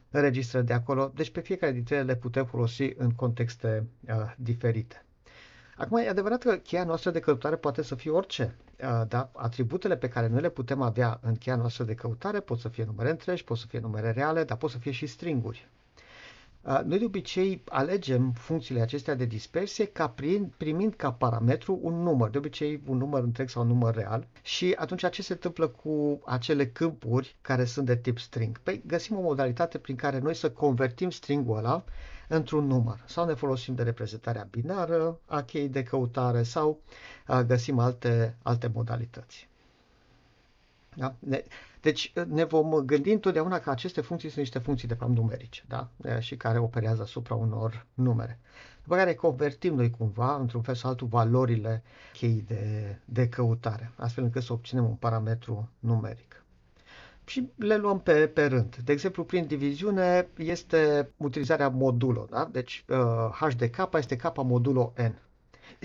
înregistrări 0.09 0.65
de 0.65 0.73
acolo. 0.73 1.11
Deci 1.15 1.31
pe 1.31 1.39
fiecare 1.41 1.71
dintre 1.71 1.95
ele 1.95 2.03
le 2.05 2.15
putem 2.15 2.45
folosi 2.45 2.93
în 2.97 3.11
contexte 3.11 3.87
uh, 4.07 4.33
diferite. 4.37 5.05
Acum, 5.83 5.97
e 5.97 6.09
adevărat 6.09 6.43
că 6.43 6.55
cheia 6.55 6.83
noastră 6.83 7.11
de 7.11 7.19
căutare 7.19 7.55
poate 7.55 7.81
să 7.81 7.95
fie 7.95 8.11
orice, 8.11 8.55
dar 9.07 9.29
atributele 9.33 9.97
pe 9.97 10.07
care 10.07 10.27
noi 10.27 10.41
le 10.41 10.49
putem 10.49 10.81
avea 10.81 11.19
în 11.21 11.35
cheia 11.35 11.55
noastră 11.55 11.83
de 11.83 11.93
căutare 11.93 12.39
pot 12.39 12.59
să 12.59 12.69
fie 12.69 12.83
numere 12.83 13.09
întregi, 13.09 13.43
pot 13.43 13.57
să 13.57 13.65
fie 13.67 13.79
numere 13.79 14.11
reale, 14.11 14.43
dar 14.43 14.57
pot 14.57 14.69
să 14.69 14.77
fie 14.77 14.91
și 14.91 15.05
stringuri. 15.05 15.67
Noi 16.85 16.99
de 16.99 17.05
obicei 17.05 17.61
alegem 17.69 18.31
funcțiile 18.31 18.81
acestea 18.81 19.15
de 19.15 19.25
dispersie 19.25 19.85
ca 19.85 20.09
prin, 20.09 20.53
primind 20.57 20.93
ca 20.93 21.11
parametru 21.11 21.79
un 21.81 21.93
număr, 22.01 22.29
de 22.29 22.37
obicei 22.37 22.81
un 22.85 22.97
număr 22.97 23.23
întreg 23.23 23.49
sau 23.49 23.61
un 23.61 23.67
număr 23.67 23.95
real. 23.95 24.27
Și 24.41 24.73
atunci 24.77 25.09
ce 25.09 25.21
se 25.21 25.33
întâmplă 25.33 25.67
cu 25.67 26.21
acele 26.25 26.67
câmpuri 26.67 27.35
care 27.41 27.65
sunt 27.65 27.85
de 27.85 27.95
tip 27.95 28.19
string? 28.19 28.59
Păi 28.59 28.83
găsim 28.85 29.17
o 29.17 29.21
modalitate 29.21 29.77
prin 29.77 29.95
care 29.95 30.19
noi 30.19 30.35
să 30.35 30.51
convertim 30.51 31.09
stringul 31.09 31.57
ăla 31.57 31.83
într-un 32.27 32.65
număr. 32.67 33.03
Sau 33.05 33.25
ne 33.25 33.33
folosim 33.33 33.75
de 33.75 33.83
reprezentarea 33.83 34.47
binară 34.51 35.19
a 35.25 35.41
cheii 35.41 35.69
de 35.69 35.83
căutare 35.83 36.43
sau 36.43 36.79
găsim 37.47 37.79
alte, 37.79 38.35
alte 38.41 38.71
modalități. 38.73 39.47
Da? 40.95 41.15
Deci 41.81 42.13
ne 42.27 42.43
vom 42.43 42.71
gândi 42.85 43.11
întotdeauna 43.11 43.59
că 43.59 43.69
aceste 43.69 44.01
funcții 44.01 44.29
sunt 44.29 44.39
niște 44.41 44.59
funcții 44.59 44.87
de 44.87 44.93
fapt 44.93 45.11
numerice 45.11 45.63
da? 45.67 45.89
și 46.19 46.35
care 46.37 46.57
operează 46.59 47.01
asupra 47.01 47.35
unor 47.35 47.85
numere. 47.93 48.39
După 48.83 48.95
care 48.95 49.13
convertim 49.13 49.75
noi 49.75 49.89
cumva, 49.89 50.35
într-un 50.35 50.61
fel 50.61 50.75
sau 50.75 50.89
altul, 50.89 51.07
valorile 51.07 51.83
cheii 52.13 52.43
de, 52.47 52.95
de 53.05 53.29
căutare, 53.29 53.91
astfel 53.95 54.23
încât 54.23 54.43
să 54.43 54.53
obținem 54.53 54.83
un 54.85 54.93
parametru 54.95 55.69
numeric 55.79 56.42
și 57.25 57.49
le 57.55 57.75
luăm 57.77 57.99
pe, 57.99 58.27
pe 58.27 58.45
rând. 58.45 58.75
De 58.83 58.91
exemplu, 58.91 59.23
prin 59.23 59.45
diviziune 59.45 60.27
este 60.37 61.09
utilizarea 61.17 61.69
modulo, 61.69 62.27
da? 62.29 62.49
deci 62.51 62.85
uh, 62.89 62.97
h 63.31 63.53
de 63.57 63.69
k 63.69 63.89
este 63.93 64.15
k 64.15 64.43
modulo 64.43 64.93
n. 64.97 65.21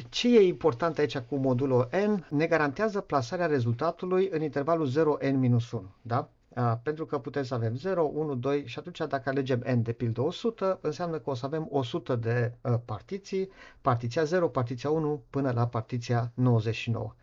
Ce 0.09 0.37
e 0.39 0.47
important 0.47 0.99
aici 0.99 1.19
cu 1.19 1.37
modulo 1.37 1.89
n? 2.07 2.27
Ne 2.37 2.47
garantează 2.47 3.01
plasarea 3.01 3.47
rezultatului 3.47 4.29
în 4.33 4.43
intervalul 4.43 5.19
0n-1. 5.21 5.83
Da? 6.03 6.31
Uh, 6.49 6.73
pentru 6.83 7.07
că 7.07 7.19
putem 7.19 7.43
să 7.43 7.55
avem 7.55 7.75
0, 7.77 8.03
1, 8.15 8.35
2 8.35 8.67
și 8.67 8.79
atunci 8.79 8.99
dacă 8.99 9.29
alegem 9.29 9.63
n 9.75 9.83
de 9.83 9.93
pildă 9.93 10.21
100, 10.21 10.79
înseamnă 10.83 11.19
că 11.19 11.31
o 11.31 11.35
să 11.35 11.47
avem 11.47 11.69
100 11.71 12.17
de 12.17 12.53
uh, 12.61 12.75
partiții, 12.85 13.51
partiția 13.81 14.25
0, 14.25 14.49
partiția 14.49 14.91
1 14.91 15.23
până 15.31 15.51
la 15.53 15.67
partiția 15.67 16.33
99. 16.35 17.15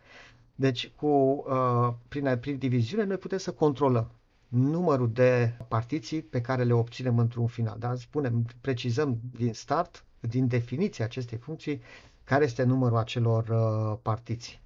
Deci, 0.58 0.92
cu, 0.96 1.06
uh, 1.48 1.92
prin, 2.08 2.36
prin 2.40 2.58
diviziune, 2.58 3.04
noi 3.04 3.16
putem 3.16 3.38
să 3.38 3.52
controlăm 3.52 4.10
numărul 4.48 5.10
de 5.12 5.52
partiții 5.68 6.22
pe 6.22 6.40
care 6.40 6.62
le 6.64 6.72
obținem 6.72 7.18
într-un 7.18 7.46
final. 7.46 7.76
Dar 7.78 7.96
spunem, 7.96 8.44
precizăm 8.60 9.18
din 9.36 9.52
start, 9.52 10.04
din 10.20 10.46
definiția 10.46 11.04
acestei 11.04 11.38
funcții, 11.38 11.80
care 12.24 12.44
este 12.44 12.62
numărul 12.62 12.96
acelor 12.98 13.48
uh, 13.48 13.98
partiții. 14.02 14.60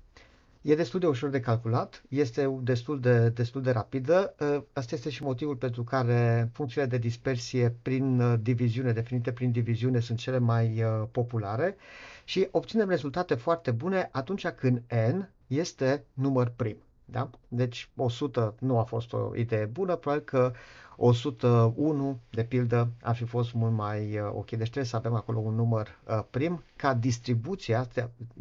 E 0.62 0.75
destul 0.75 1.00
de 1.00 1.06
ușor 1.06 1.30
de 1.30 1.40
calculat, 1.40 2.02
este 2.09 2.59
destul 2.62 3.00
de, 3.00 3.28
destul 3.28 3.62
de 3.62 3.70
rapidă. 3.70 4.35
Uh, 4.40 4.62
asta 4.73 4.94
este 4.94 5.11
și 5.11 5.23
motivul 5.23 5.56
pentru 5.56 5.85
care 5.85 6.50
funcțiile 6.52 6.87
de 6.87 6.99
dispersie 6.99 7.75
prin 7.82 8.20
uh, 8.20 8.35
diviziune, 8.42 8.92
definite 8.92 9.32
prin 9.32 9.50
diviziune, 9.50 10.00
sunt 10.00 10.18
cele 10.18 10.38
mai 10.38 10.82
uh, 10.82 11.06
populare 11.11 11.76
și 12.25 12.49
obținem 12.50 12.88
rezultate 12.88 13.35
foarte 13.35 13.70
bune 13.70 14.09
atunci 14.12 14.47
când 14.47 14.82
n 14.88 15.20
este 15.50 16.04
număr 16.12 16.52
prim. 16.57 16.76
Da? 17.04 17.30
Deci 17.49 17.90
100 17.97 18.54
nu 18.59 18.78
a 18.78 18.83
fost 18.83 19.12
o 19.12 19.30
idee 19.37 19.64
bună, 19.64 19.97
probabil 19.97 20.25
că 20.25 20.52
101, 20.97 22.19
de 22.30 22.45
pildă, 22.45 22.88
ar 23.02 23.14
fi 23.16 23.25
fost 23.25 23.52
mult 23.52 23.73
mai 23.73 24.19
uh, 24.19 24.30
ok. 24.33 24.49
Deci 24.50 24.61
trebuie 24.61 24.85
să 24.85 24.97
avem 24.97 25.14
acolo 25.14 25.38
un 25.38 25.54
număr 25.54 25.99
uh, 26.09 26.21
prim 26.30 26.62
ca 26.76 26.95
distribuția 26.95 27.88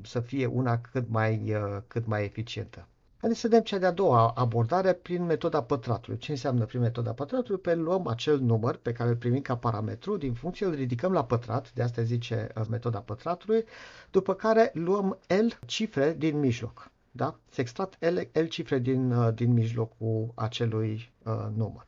să 0.03 0.19
fie 0.19 0.45
una 0.45 0.79
cât 0.79 1.09
mai, 1.09 1.53
uh, 1.53 1.77
cât 1.87 2.05
mai 2.07 2.23
eficientă. 2.23 2.87
Haideți 3.19 3.39
să 3.41 3.47
vedem 3.47 3.63
cea 3.63 3.77
de-a 3.77 3.91
doua 3.91 4.27
abordare 4.35 4.93
prin 4.93 5.23
metoda 5.25 5.63
pătratului. 5.63 6.19
Ce 6.19 6.31
înseamnă 6.31 6.65
prin 6.65 6.79
metoda 6.81 7.13
pătratului? 7.13 7.59
Pe 7.61 7.75
luăm 7.75 8.07
acel 8.07 8.39
număr 8.39 8.75
pe 8.75 8.91
care 8.91 9.09
îl 9.09 9.15
primim 9.15 9.41
ca 9.41 9.57
parametru, 9.57 10.17
din 10.17 10.33
funcție 10.33 10.65
îl 10.65 10.73
ridicăm 10.73 11.11
la 11.11 11.25
pătrat, 11.25 11.73
de 11.73 11.81
asta 11.81 12.01
zice 12.01 12.47
uh, 12.55 12.63
metoda 12.69 12.99
pătratului, 12.99 13.63
după 14.11 14.33
care 14.33 14.71
luăm 14.73 15.19
L 15.27 15.65
cifre 15.65 16.13
din 16.17 16.39
mijloc. 16.39 16.91
Da? 17.19 17.39
Se 17.49 17.61
extrat 17.61 17.97
L, 17.99 18.39
L 18.39 18.43
cifre 18.45 18.77
din, 18.79 19.11
uh, 19.11 19.33
din 19.33 19.51
mijlocul 19.53 20.31
acelui 20.35 21.11
uh, 21.23 21.47
număr. 21.55 21.87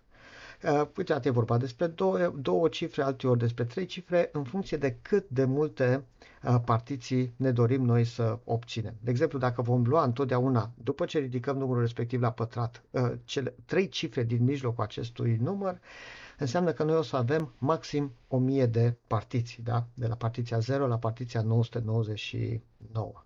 Uh, 0.63 0.87
uite, 0.97 1.19
e 1.23 1.29
vorba 1.29 1.57
despre 1.57 1.87
două, 1.87 2.17
două 2.39 2.67
cifre, 2.67 3.01
alteori 3.03 3.39
despre 3.39 3.63
trei 3.65 3.85
cifre, 3.85 4.29
în 4.33 4.43
funcție 4.43 4.77
de 4.77 4.97
cât 5.01 5.29
de 5.29 5.45
multe 5.45 6.03
uh, 6.43 6.55
partiții 6.65 7.33
ne 7.35 7.51
dorim 7.51 7.81
noi 7.83 8.03
să 8.03 8.39
obținem. 8.43 8.93
De 9.01 9.09
exemplu, 9.09 9.39
dacă 9.39 9.61
vom 9.61 9.83
lua 9.85 10.03
întotdeauna, 10.03 10.71
după 10.83 11.05
ce 11.05 11.19
ridicăm 11.19 11.57
numărul 11.57 11.81
respectiv 11.81 12.21
la 12.21 12.31
pătrat, 12.31 12.83
uh, 12.89 13.11
cele 13.23 13.55
trei 13.65 13.87
cifre 13.89 14.23
din 14.23 14.43
mijlocul 14.43 14.83
acestui 14.83 15.35
număr, 15.41 15.79
înseamnă 16.37 16.71
că 16.71 16.83
noi 16.83 16.95
o 16.95 17.01
să 17.01 17.15
avem 17.15 17.53
maxim 17.57 18.11
1000 18.27 18.65
de 18.65 18.97
partiții, 19.07 19.63
da? 19.63 19.85
de 19.93 20.07
la 20.07 20.15
partiția 20.15 20.59
0 20.59 20.87
la 20.87 20.97
partiția 20.97 21.41
999 21.41 23.23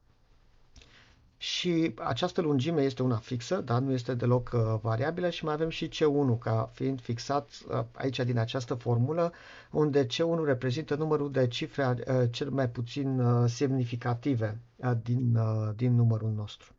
și 1.45 1.93
această 2.03 2.41
lungime 2.41 2.81
este 2.81 3.03
una 3.03 3.15
fixă, 3.15 3.61
dar 3.61 3.81
nu 3.81 3.91
este 3.91 4.13
deloc 4.13 4.51
uh, 4.53 4.79
variabilă 4.81 5.29
și 5.29 5.43
mai 5.45 5.53
avem 5.53 5.69
și 5.69 5.87
C1 5.89 6.37
ca 6.39 6.69
fiind 6.73 7.01
fixat 7.01 7.49
uh, 7.69 7.83
aici 7.93 8.19
din 8.19 8.37
această 8.37 8.73
formulă, 8.73 9.31
unde 9.71 10.05
C1 10.05 10.45
reprezintă 10.45 10.95
numărul 10.95 11.31
de 11.31 11.47
cifre 11.47 11.85
uh, 12.07 12.23
cel 12.31 12.49
mai 12.49 12.69
puțin 12.69 13.19
uh, 13.19 13.49
semnificative 13.49 14.59
uh, 14.75 14.91
din, 15.03 15.35
uh, 15.35 15.69
din 15.75 15.95
numărul 15.95 16.31
nostru. 16.31 16.71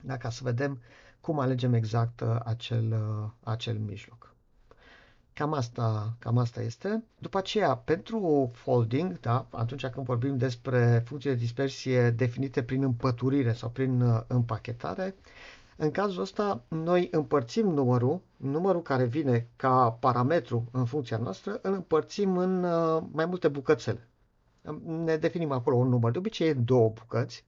Da, 0.00 0.16
ca 0.16 0.30
să 0.30 0.40
vedem 0.44 0.80
cum 1.20 1.38
alegem 1.38 1.72
exact 1.74 2.20
uh, 2.20 2.36
acel, 2.44 2.92
uh, 2.92 3.30
acel 3.42 3.78
mijloc. 3.78 4.29
Cam 5.40 5.52
asta, 5.52 6.16
cam 6.18 6.38
asta 6.38 6.60
este. 6.62 7.04
După 7.18 7.38
aceea, 7.38 7.74
pentru 7.76 8.50
folding, 8.54 9.20
da, 9.20 9.46
atunci 9.50 9.86
când 9.86 10.06
vorbim 10.06 10.36
despre 10.36 11.02
funcții 11.06 11.30
de 11.30 11.36
dispersie 11.36 12.10
definite 12.10 12.62
prin 12.62 12.82
împăturire 12.82 13.52
sau 13.52 13.68
prin 13.68 14.00
uh, 14.00 14.20
împachetare, 14.26 15.14
în 15.76 15.90
cazul 15.90 16.22
ăsta, 16.22 16.62
noi 16.68 17.08
împărțim 17.10 17.66
numărul, 17.68 18.20
numărul 18.36 18.82
care 18.82 19.04
vine 19.04 19.48
ca 19.56 19.90
parametru 19.90 20.68
în 20.72 20.84
funcția 20.84 21.16
noastră, 21.16 21.58
îl 21.62 21.72
împărțim 21.72 22.36
în 22.36 22.64
uh, 22.64 23.02
mai 23.12 23.26
multe 23.26 23.48
bucățele. 23.48 24.08
Ne 24.86 25.16
definim 25.16 25.50
acolo 25.52 25.76
un 25.76 25.88
număr, 25.88 26.10
de 26.10 26.18
obicei 26.18 26.48
e 26.48 26.52
două 26.54 26.88
bucăți, 26.88 27.44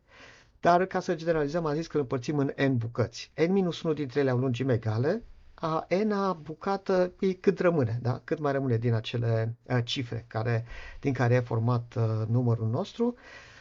dar 0.61 0.85
ca 0.85 1.01
să 1.01 1.15
generalizăm 1.15 1.67
am 1.67 1.75
zis 1.75 1.87
că 1.87 1.97
îl 1.97 2.03
împărțim 2.03 2.39
în 2.39 2.53
n 2.69 2.77
bucăți. 2.77 3.33
n-1 3.37 3.95
dintre 3.95 4.21
ele 4.21 4.31
au 4.31 4.39
lungime 4.39 4.73
egale, 4.73 5.23
a 5.65 5.87
n-a 6.05 6.33
bucată 6.33 7.13
e 7.21 7.33
cât 7.33 7.59
rămâne, 7.59 7.99
da? 8.03 8.21
cât 8.25 8.39
mai 8.39 8.53
rămâne 8.53 8.77
din 8.77 8.93
acele 8.95 9.55
uh, 9.63 9.79
cifre 9.85 10.25
care, 10.29 10.65
din 11.01 11.13
care 11.13 11.35
e 11.35 11.41
format 11.41 11.95
uh, 11.97 12.27
numărul 12.29 12.69
nostru, 12.69 13.15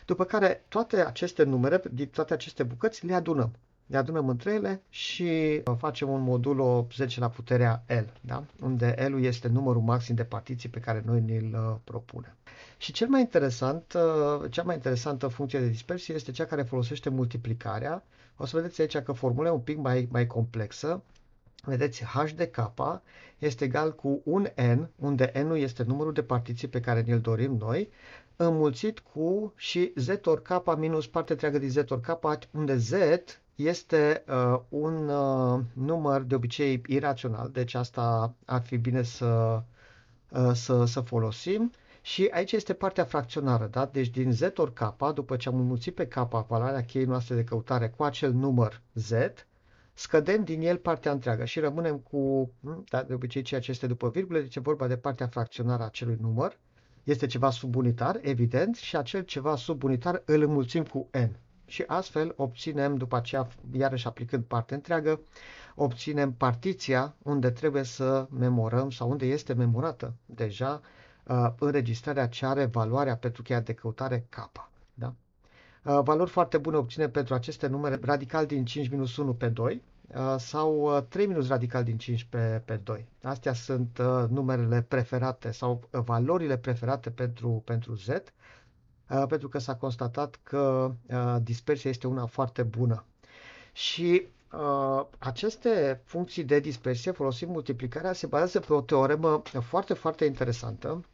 după 0.05 0.23
care 0.23 0.63
toate 0.67 1.05
aceste 1.05 1.43
numere, 1.43 1.81
din 1.91 2.07
toate 2.07 2.33
aceste 2.33 2.63
bucăți, 2.63 3.05
le 3.05 3.13
adunăm. 3.13 3.51
Le 3.85 3.97
adunăm 3.97 4.29
între 4.29 4.53
ele 4.53 4.81
și 4.89 5.61
uh, 5.65 5.75
facem 5.77 6.09
un 6.09 6.21
modulo 6.21 6.87
10 6.95 7.19
la 7.19 7.29
puterea 7.29 7.83
L, 7.87 8.03
da? 8.21 8.43
unde 8.61 8.95
L 9.09 9.23
este 9.23 9.47
numărul 9.47 9.81
maxim 9.81 10.15
de 10.15 10.23
partiții 10.23 10.69
pe 10.69 10.79
care 10.79 11.01
noi 11.05 11.21
ni-l 11.21 11.53
uh, 11.53 11.75
propunem. 11.83 12.35
Și 12.77 12.91
cel 12.91 13.07
mai 13.07 13.19
interesant, 13.21 13.93
uh, 13.93 14.51
cea 14.51 14.63
mai 14.63 14.75
interesantă 14.75 15.27
funcție 15.27 15.59
de 15.59 15.67
dispersie 15.67 16.15
este 16.15 16.31
cea 16.31 16.45
care 16.45 16.61
folosește 16.61 17.09
multiplicarea. 17.09 18.03
O 18.37 18.45
să 18.45 18.55
vedeți 18.57 18.81
aici 18.81 18.97
că 18.97 19.11
formula 19.11 19.47
e 19.47 19.51
un 19.51 19.59
pic 19.59 19.77
mai, 19.77 20.07
mai 20.11 20.27
complexă. 20.27 21.03
Vedeți, 21.61 22.03
h 22.03 22.31
de 22.35 22.47
k 22.47 22.71
este 23.37 23.63
egal 23.63 23.95
cu 23.95 24.21
un 24.23 24.47
n, 24.55 24.89
unde 24.95 25.31
n-ul 25.45 25.57
este 25.57 25.83
numărul 25.83 26.13
de 26.13 26.23
partiții 26.23 26.67
pe 26.67 26.79
care 26.79 27.01
ne-l 27.01 27.19
dorim 27.19 27.55
noi, 27.57 27.89
înmulțit 28.35 28.99
cu 28.99 29.53
și 29.55 29.91
z 29.95 30.07
ori 30.23 30.41
k 30.41 30.77
minus 30.77 31.07
parte 31.07 31.31
întreagă 31.31 31.57
din 31.57 31.69
z 31.69 31.75
ori 31.75 32.01
k, 32.01 32.19
unde 32.51 32.77
z 32.77 32.91
este 33.55 34.23
uh, 34.27 34.59
un 34.69 35.07
uh, 35.09 35.59
număr 35.73 36.21
de 36.21 36.35
obicei 36.35 36.81
irațional, 36.87 37.49
deci 37.49 37.73
asta 37.73 38.33
ar 38.45 38.61
fi 38.61 38.77
bine 38.77 39.03
să, 39.03 39.61
uh, 40.31 40.51
să, 40.53 40.85
să 40.85 41.01
folosim. 41.01 41.71
Și 42.01 42.27
aici 42.31 42.51
este 42.51 42.73
partea 42.73 43.03
fracționară, 43.03 43.67
da? 43.71 43.85
Deci 43.85 44.09
din 44.09 44.31
z 44.31 44.41
ori 44.55 44.73
k, 44.73 44.95
după 45.13 45.35
ce 45.35 45.49
am 45.49 45.55
înmulțit 45.59 45.95
pe 45.95 46.07
k 46.07 46.13
valoarea 46.47 46.85
cheii 46.85 47.05
noastre 47.05 47.35
de 47.35 47.43
căutare 47.43 47.89
cu 47.89 48.03
acel 48.03 48.31
număr 48.33 48.81
z, 48.93 49.11
scădem 50.01 50.43
din 50.43 50.61
el 50.61 50.77
partea 50.77 51.11
întreagă 51.11 51.45
și 51.45 51.59
rămânem 51.59 51.97
cu, 51.97 52.51
da, 52.89 53.03
de 53.03 53.13
obicei 53.13 53.41
ceea 53.41 53.59
ce 53.61 53.71
este 53.71 53.87
după 53.87 54.09
virgulă, 54.09 54.39
deci 54.39 54.55
e 54.55 54.59
vorba 54.59 54.87
de 54.87 54.97
partea 54.97 55.27
fracționară 55.27 55.81
a 55.83 55.85
acelui 55.85 56.17
număr, 56.21 56.57
este 57.03 57.25
ceva 57.25 57.49
subunitar, 57.49 58.19
evident, 58.21 58.75
și 58.75 58.97
acel 58.97 59.21
ceva 59.21 59.55
subunitar 59.55 60.21
îl 60.25 60.41
înmulțim 60.41 60.83
cu 60.83 61.07
n. 61.11 61.29
Și 61.65 61.83
astfel 61.87 62.33
obținem, 62.35 62.95
după 62.95 63.15
aceea, 63.15 63.47
iarăși 63.71 64.07
aplicând 64.07 64.43
partea 64.43 64.75
întreagă, 64.75 65.19
obținem 65.75 66.33
partiția 66.33 67.15
unde 67.23 67.49
trebuie 67.51 67.83
să 67.83 68.27
memorăm 68.29 68.89
sau 68.89 69.09
unde 69.09 69.25
este 69.25 69.53
memorată 69.53 70.13
deja 70.25 70.81
uh, 71.27 71.47
înregistrarea 71.59 72.27
ce 72.27 72.45
are 72.45 72.65
valoarea 72.65 73.15
pentru 73.17 73.41
cheia 73.41 73.59
de 73.59 73.73
căutare 73.73 74.25
K. 74.29 74.51
Da? 74.93 75.13
Uh, 75.83 75.99
valori 76.03 76.29
foarte 76.29 76.57
bune 76.57 76.77
obținem 76.77 77.11
pentru 77.11 77.33
aceste 77.33 77.67
numere 77.67 77.99
radical 78.01 78.45
din 78.45 78.65
5 78.65 78.89
minus 78.89 79.17
1 79.17 79.33
pe 79.33 79.47
2 79.47 79.73
uh, 79.73 79.81
sau 80.37 81.01
3 81.09 81.23
uh, 81.23 81.29
minus 81.29 81.47
radical 81.47 81.83
din 81.83 81.97
5 81.97 82.23
pe, 82.23 82.61
pe 82.65 82.75
2. 82.75 83.05
Astea 83.23 83.53
sunt 83.53 83.97
numerele 84.29 84.81
preferate 84.81 85.51
sau 85.51 85.81
valorile 85.91 86.57
preferate 86.57 87.09
pentru, 87.09 87.61
pentru 87.65 87.93
Z, 87.95 88.07
pentru 89.27 89.47
că 89.49 89.59
s-a 89.59 89.75
constatat 89.75 90.39
că 90.43 90.91
dispersia 91.41 91.89
este 91.89 92.07
una 92.07 92.25
foarte 92.25 92.63
bună. 92.63 93.05
Și 93.73 94.27
Uh, 94.53 95.05
aceste 95.19 96.01
funcții 96.05 96.43
de 96.43 96.59
dispersie, 96.59 97.11
folosim 97.11 97.49
multiplicarea, 97.49 98.13
se 98.13 98.25
bazează 98.27 98.59
pe 98.59 98.73
o 98.73 98.81
teoremă 98.81 99.41
foarte, 99.61 99.93
foarte 99.93 100.25
interesantă, 100.25 101.05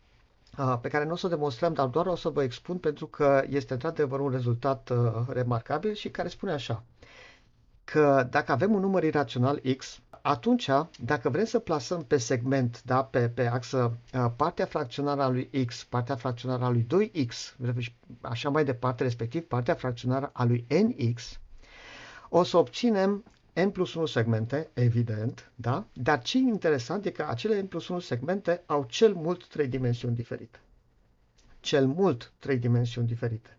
pe 0.81 0.87
care 0.87 1.05
nu 1.05 1.11
o 1.11 1.15
să 1.15 1.25
o 1.25 1.29
demonstrăm, 1.29 1.73
dar 1.73 1.87
doar 1.87 2.05
o 2.05 2.15
să 2.15 2.29
vă 2.29 2.43
expun 2.43 2.77
pentru 2.77 3.07
că 3.07 3.43
este 3.49 3.73
într-adevăr 3.73 4.19
un 4.19 4.29
rezultat 4.31 4.91
remarcabil 5.27 5.93
și 5.93 6.09
care 6.09 6.27
spune 6.27 6.51
așa 6.51 6.83
că 7.91 8.27
dacă 8.29 8.51
avem 8.51 8.73
un 8.73 8.79
număr 8.79 9.03
irațional 9.03 9.61
x, 9.77 9.99
atunci, 10.21 10.69
dacă 10.99 11.29
vrem 11.29 11.45
să 11.45 11.59
plasăm 11.59 12.03
pe 12.03 12.17
segment, 12.17 12.83
da, 12.83 13.03
pe, 13.03 13.29
pe 13.29 13.45
axă, 13.45 13.97
partea 14.35 14.65
fracționară 14.65 15.21
a 15.21 15.29
lui 15.29 15.49
x, 15.65 15.83
partea 15.83 16.15
fracționară 16.15 16.63
a 16.63 16.69
lui 16.69 16.87
2x, 16.95 17.55
așa 18.21 18.49
mai 18.49 18.65
departe, 18.65 19.03
respectiv 19.03 19.41
partea 19.43 19.73
fracționară 19.73 20.29
a 20.33 20.43
lui 20.43 20.65
nx, 20.83 21.39
o 22.29 22.43
să 22.43 22.57
obținem 22.57 23.23
N 23.53 23.69
plus 23.69 23.93
1 23.93 24.05
segmente, 24.05 24.69
evident, 24.73 25.51
da? 25.55 25.85
Dar 25.93 26.21
ce 26.21 26.37
e 26.37 26.41
interesant 26.41 27.05
e 27.05 27.09
că 27.09 27.25
acele 27.29 27.61
N 27.61 27.65
plus 27.67 27.87
1 27.87 27.99
segmente 27.99 28.63
au 28.65 28.85
cel 28.89 29.13
mult 29.13 29.47
trei 29.47 29.67
dimensiuni 29.67 30.15
diferite. 30.15 30.59
Cel 31.59 31.85
mult 31.87 32.33
trei 32.39 32.57
dimensiuni 32.57 33.07
diferite. 33.07 33.57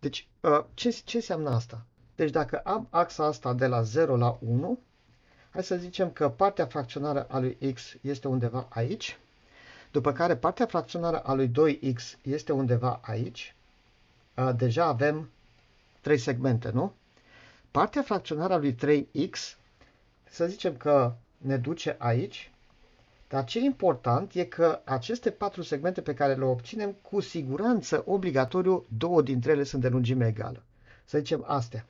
Deci, 0.00 0.28
uh, 0.40 0.64
ce, 0.74 0.90
ce 0.90 1.16
înseamnă 1.16 1.50
asta? 1.50 1.86
Deci 2.18 2.30
dacă 2.30 2.58
am 2.58 2.86
axa 2.90 3.24
asta 3.24 3.52
de 3.54 3.66
la 3.66 3.82
0 3.82 4.16
la 4.16 4.38
1, 4.40 4.78
hai 5.50 5.64
să 5.64 5.76
zicem 5.76 6.10
că 6.10 6.28
partea 6.28 6.66
fracționară 6.66 7.26
a 7.28 7.38
lui 7.38 7.72
x 7.74 7.94
este 8.00 8.28
undeva 8.28 8.66
aici, 8.70 9.18
după 9.90 10.12
care 10.12 10.36
partea 10.36 10.66
fracționară 10.66 11.18
a 11.18 11.32
lui 11.32 11.50
2x 11.50 12.20
este 12.22 12.52
undeva 12.52 13.00
aici. 13.02 13.54
Uh, 14.36 14.50
deja 14.56 14.84
avem 14.84 15.30
trei 16.00 16.18
segmente, 16.18 16.70
nu? 16.70 16.92
Partea 17.70 18.02
fracționară 18.02 18.52
a 18.52 18.56
lui 18.56 18.74
3x, 18.74 19.56
să 20.30 20.46
zicem 20.46 20.76
că 20.76 21.12
ne 21.36 21.56
duce 21.56 21.96
aici, 21.98 22.50
dar 23.28 23.44
ce 23.44 23.58
e 23.58 23.64
important 23.64 24.34
e 24.34 24.44
că 24.44 24.80
aceste 24.84 25.30
patru 25.30 25.62
segmente 25.62 26.00
pe 26.00 26.14
care 26.14 26.34
le 26.34 26.44
obținem, 26.44 26.92
cu 26.92 27.20
siguranță, 27.20 28.02
obligatoriu, 28.06 28.84
două 28.96 29.22
dintre 29.22 29.50
ele 29.52 29.62
sunt 29.64 29.82
de 29.82 29.88
lungime 29.88 30.26
egală. 30.26 30.62
Să 31.04 31.18
zicem 31.18 31.44
astea. 31.46 31.86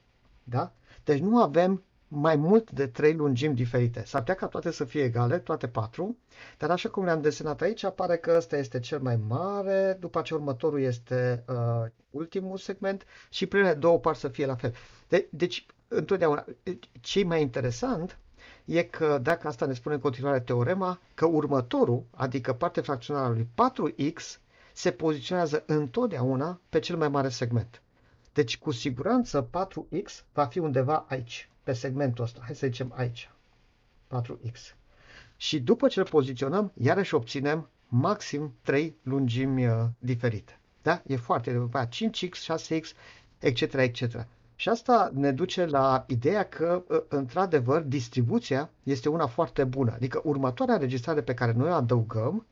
Da? 0.49 0.73
Deci 1.05 1.19
nu 1.21 1.43
avem 1.43 1.83
mai 2.09 2.37
mult 2.37 2.71
de 2.71 2.87
trei 2.87 3.15
lungimi 3.15 3.55
diferite. 3.55 4.03
S-ar 4.07 4.21
putea 4.21 4.35
ca 4.35 4.47
toate 4.47 4.71
să 4.71 4.85
fie 4.85 5.03
egale, 5.03 5.39
toate 5.39 5.69
patru, 5.69 6.17
dar 6.59 6.71
așa 6.71 6.89
cum 6.89 7.05
le-am 7.05 7.21
desenat 7.21 7.61
aici, 7.61 7.85
apare 7.85 8.17
că 8.17 8.35
ăsta 8.37 8.57
este 8.57 8.81
cel 8.81 9.01
mai 9.01 9.17
mare, 9.29 9.97
după 10.01 10.21
ce 10.21 10.35
următorul 10.35 10.81
este 10.81 11.45
uh, 11.49 11.91
ultimul 12.11 12.57
segment 12.57 13.05
și 13.31 13.47
primele 13.47 13.75
două 13.75 13.99
par 13.99 14.15
să 14.15 14.29
fie 14.29 14.47
la 14.47 14.55
fel. 14.55 14.75
De- 15.09 15.29
deci, 15.31 15.67
întotdeauna, 15.89 16.45
ce 17.01 17.25
mai 17.25 17.41
interesant 17.41 18.19
e 18.65 18.83
că, 18.83 19.19
dacă 19.23 19.47
asta 19.49 19.67
ne 19.67 19.73
spune 19.75 19.95
în 19.95 20.01
continuare 20.01 20.41
teorema, 20.41 21.01
că 21.15 21.27
următorul, 21.27 22.05
adică 22.11 22.53
partea 22.53 22.83
fracționară 22.83 23.27
a 23.27 23.31
lui 23.31 23.49
4x, 23.55 24.39
se 24.73 24.91
poziționează 24.91 25.63
întotdeauna 25.67 26.61
pe 26.69 26.79
cel 26.79 26.97
mai 26.97 27.09
mare 27.09 27.29
segment. 27.29 27.83
Deci, 28.39 28.59
cu 28.59 28.71
siguranță, 28.71 29.49
4x 29.49 30.25
va 30.33 30.45
fi 30.47 30.59
undeva 30.59 31.07
aici 31.09 31.49
pe 31.63 31.73
segmentul 31.73 32.25
ăsta. 32.25 32.41
Hai 32.45 32.55
să 32.55 32.67
zicem 32.67 32.93
aici. 32.97 33.31
4x. 34.15 34.77
Și 35.37 35.61
după 35.61 35.89
ce 35.89 36.01
îl 36.01 36.09
poziționăm, 36.09 36.73
iarăși 36.75 37.15
obținem 37.15 37.69
maxim 37.89 38.55
3 38.63 38.97
lungimi 39.03 39.67
uh, 39.67 39.85
diferite. 39.99 40.59
Da? 40.83 41.03
E 41.07 41.17
foarte 41.17 41.53
după 41.53 41.89
5x, 41.89 42.57
6x, 42.57 42.85
etc., 43.39 43.61
etc. 43.73 44.27
Și 44.55 44.69
asta 44.69 45.11
ne 45.15 45.33
duce 45.33 45.65
la 45.67 46.05
ideea 46.09 46.49
că, 46.49 46.83
uh, 46.89 47.03
într-adevăr, 47.09 47.83
distribuția 47.83 48.71
este 48.83 49.09
una 49.09 49.27
foarte 49.27 49.65
bună. 49.65 49.93
Adică 49.93 50.21
următoarea 50.25 50.75
înregistrare 50.75 51.23
pe 51.23 51.35
care 51.35 51.53
noi 51.53 51.71
o 51.71 51.75
adăugăm 51.75 52.47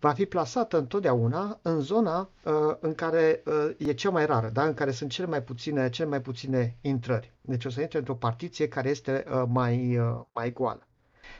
va 0.00 0.12
fi 0.12 0.26
plasată 0.26 0.78
întotdeauna 0.78 1.58
în 1.62 1.80
zona 1.80 2.30
uh, 2.44 2.52
în 2.80 2.94
care 2.94 3.42
uh, 3.46 3.70
e 3.88 3.92
cea 3.92 4.10
mai 4.10 4.26
rară, 4.26 4.48
da? 4.48 4.64
în 4.66 4.74
care 4.74 4.90
sunt 4.90 5.10
cele 5.10 5.26
mai 5.26 5.42
puține, 5.42 5.88
cele 5.90 6.08
mai 6.08 6.20
puține 6.20 6.76
intrări. 6.80 7.32
Deci 7.40 7.64
o 7.64 7.70
să 7.70 7.80
intre 7.80 7.98
într-o 7.98 8.14
partiție 8.14 8.68
care 8.68 8.88
este 8.88 9.24
uh, 9.30 9.42
mai, 9.48 9.98
uh, 9.98 10.20
mai 10.32 10.52
goală. 10.52 10.86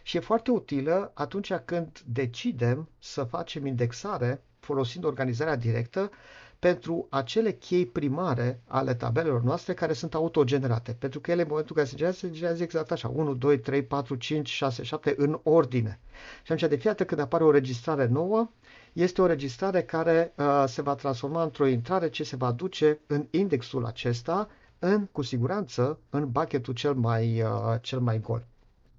Și 0.02 0.16
e 0.16 0.20
foarte 0.20 0.50
utilă 0.50 1.10
atunci 1.14 1.52
când 1.64 2.00
decidem 2.06 2.88
să 2.98 3.22
facem 3.24 3.66
indexare 3.66 4.42
folosind 4.60 5.04
organizarea 5.04 5.56
directă 5.56 6.10
pentru 6.58 7.06
acele 7.10 7.52
chei 7.52 7.86
primare 7.86 8.60
ale 8.66 8.94
tabelelor 8.94 9.42
noastre 9.42 9.74
care 9.74 9.92
sunt 9.92 10.14
autogenerate. 10.14 10.92
Pentru 10.98 11.20
că 11.20 11.30
ele, 11.30 11.40
în 11.42 11.46
momentul 11.48 11.76
în 11.76 11.82
care 11.82 11.94
se 11.94 11.96
generează, 11.96 12.26
se 12.26 12.32
generează 12.32 12.62
exact 12.62 12.90
așa, 12.90 13.08
1, 13.08 13.34
2, 13.34 13.58
3, 13.58 13.82
4, 13.82 14.14
5, 14.14 14.48
6, 14.48 14.82
7, 14.82 15.14
în 15.16 15.40
ordine. 15.42 16.00
Și 16.42 16.52
atunci, 16.52 16.70
de 16.70 16.76
fiată 16.76 17.04
când 17.04 17.20
apare 17.20 17.44
o 17.44 17.50
registrare 17.50 18.06
nouă, 18.06 18.50
este 18.92 19.22
o 19.22 19.26
registrare 19.26 19.82
care 19.82 20.32
uh, 20.36 20.64
se 20.66 20.82
va 20.82 20.94
transforma 20.94 21.42
într-o 21.42 21.66
intrare 21.66 22.08
ce 22.08 22.24
se 22.24 22.36
va 22.36 22.52
duce 22.52 23.00
în 23.06 23.26
indexul 23.30 23.84
acesta, 23.84 24.48
în, 24.78 25.06
cu 25.12 25.22
siguranță, 25.22 25.98
în 26.10 26.30
bucketul 26.30 26.74
cel 26.74 26.94
mai, 26.94 27.42
uh, 27.42 27.48
cel 27.80 28.00
mai 28.00 28.20
gol. 28.20 28.46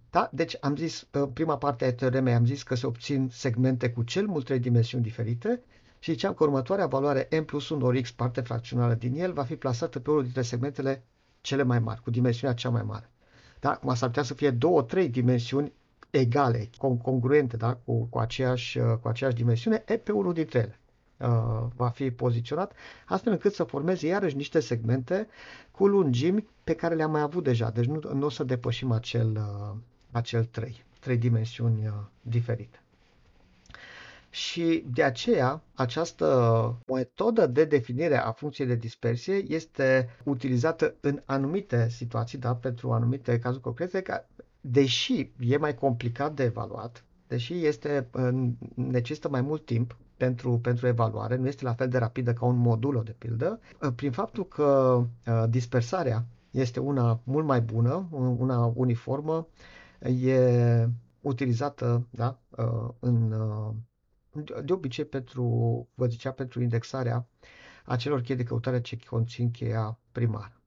Da? 0.10 0.30
Deci 0.32 0.58
am 0.60 0.76
zis, 0.76 1.08
uh, 1.14 1.30
prima 1.34 1.58
parte 1.58 1.86
a 1.86 1.94
teoremei 1.94 2.34
am 2.34 2.46
zis 2.46 2.64
că 2.64 2.76
se 2.76 2.86
obțin 2.88 3.30
segmente 3.32 3.90
cu 3.90 4.04
cel 4.04 4.26
mult 4.28 4.46
trei 4.46 4.60
dimensiuni 4.60 5.04
diferite 5.04 5.62
și 6.00 6.12
ziceam 6.12 6.34
că 6.34 6.44
următoarea 6.44 6.86
valoare 6.86 7.28
m 7.40 7.44
plus 7.44 7.70
1 7.70 7.86
ori 7.86 8.02
x 8.02 8.12
parte 8.12 8.42
fracțională 8.42 8.94
din 8.94 9.20
el 9.20 9.34
va 9.34 9.44
fi 9.44 9.56
plasată 9.56 10.00
pe 10.00 10.10
unul 10.10 10.24
dintre 10.24 10.42
segmentele 10.42 11.04
cele 11.42 11.64
mai 11.64 11.80
mari, 11.80 12.02
cu 12.02 12.10
dimensiunea 12.10 12.56
cea 12.56 12.70
mai 12.70 12.84
mare. 12.84 13.12
Da? 13.60 13.72
Acum 13.72 13.96
s-ar 13.96 14.08
putea 14.08 14.24
să 14.24 14.34
fie 14.34 14.50
două, 14.50 14.82
trei 14.82 15.10
dimensiuni 15.10 15.74
egale, 16.10 16.70
congruente, 17.02 17.58
da? 17.58 17.74
cu, 17.74 18.06
cu, 18.06 18.20
aceeași, 18.20 18.78
uh, 18.78 18.98
cu 19.02 19.08
aceeași 19.08 19.36
dimensiune, 19.36 19.84
e 19.88 19.98
pe 19.98 20.12
unul 20.12 20.34
dintre 20.34 20.60
ele 20.60 20.80
uh, 21.18 21.68
va 21.76 21.90
fi 21.90 22.12
poziționat, 22.12 22.74
astfel 23.06 23.32
încât 23.32 23.54
să 23.54 23.64
formeze 23.64 24.08
iarăși 24.08 24.36
niște 24.36 24.60
segmente 24.60 25.28
cu 25.72 25.88
lungimi 25.88 26.48
pe 26.64 26.74
care 26.74 26.96
le-am 26.96 27.12
mai 27.12 27.22
avut 27.22 27.44
deja. 27.44 27.70
Deci 27.70 27.86
nu, 27.86 28.14
nu 28.14 28.26
o 28.26 28.30
să 28.30 28.44
depășim 28.44 28.92
acel, 28.92 29.32
uh, 29.36 29.78
acel 30.12 30.46
3, 30.46 30.84
trei 31.00 31.18
dimensiuni 31.18 31.88
uh, 31.88 31.94
diferite. 32.22 32.82
Și 34.38 34.84
de 34.94 35.04
aceea, 35.04 35.62
această 35.74 36.26
metodă 36.94 37.48
de 37.48 37.66
definire 37.66 38.18
a 38.18 38.32
funcției 38.32 38.68
de 38.68 38.76
dispersie 38.76 39.44
este 39.48 40.10
utilizată 40.24 40.96
în 41.00 41.22
anumite 41.26 41.90
situații, 41.90 42.38
da, 42.38 42.56
pentru 42.56 42.92
anumite 42.92 43.40
cazuri 43.40 43.62
concrete, 43.64 44.02
ca, 44.02 44.28
deși 44.62 45.32
e 45.40 45.58
mai 45.58 45.76
complicat 45.76 46.34
de 46.34 46.44
evaluat, 46.44 47.04
deși 47.28 47.66
este, 47.66 48.08
necesită 48.74 49.30
mai 49.30 49.42
mult 49.42 49.66
timp 49.66 49.98
pentru, 50.18 50.60
pentru 50.60 50.88
evaluare, 50.88 51.36
nu 51.36 51.48
este 51.48 51.64
la 51.64 51.74
fel 51.74 51.88
de 51.90 51.98
rapidă 51.98 52.34
ca 52.34 52.46
un 52.46 52.58
modul, 52.58 53.02
de 53.06 53.16
pildă, 53.18 53.60
prin 53.96 54.12
faptul 54.12 54.48
că 54.48 55.02
dispersarea 55.50 56.26
este 56.52 56.80
una 56.80 57.20
mult 57.24 57.46
mai 57.46 57.62
bună, 57.62 58.08
una 58.38 58.72
uniformă, 58.76 59.48
e 60.24 60.88
utilizată 61.22 62.08
da, 62.10 62.40
în 63.00 63.34
de 64.64 64.74
obicei 64.74 65.06
pentru, 65.06 65.44
vă 65.94 66.08
zicea, 66.08 66.32
pentru 66.32 66.62
indexarea 66.62 67.28
acelor 67.86 68.22
chei 68.22 68.36
de 68.36 68.44
căutare 68.44 68.82
ce 68.82 68.98
conțin 69.10 69.52
cheia 69.52 70.00
primară. 70.12 70.62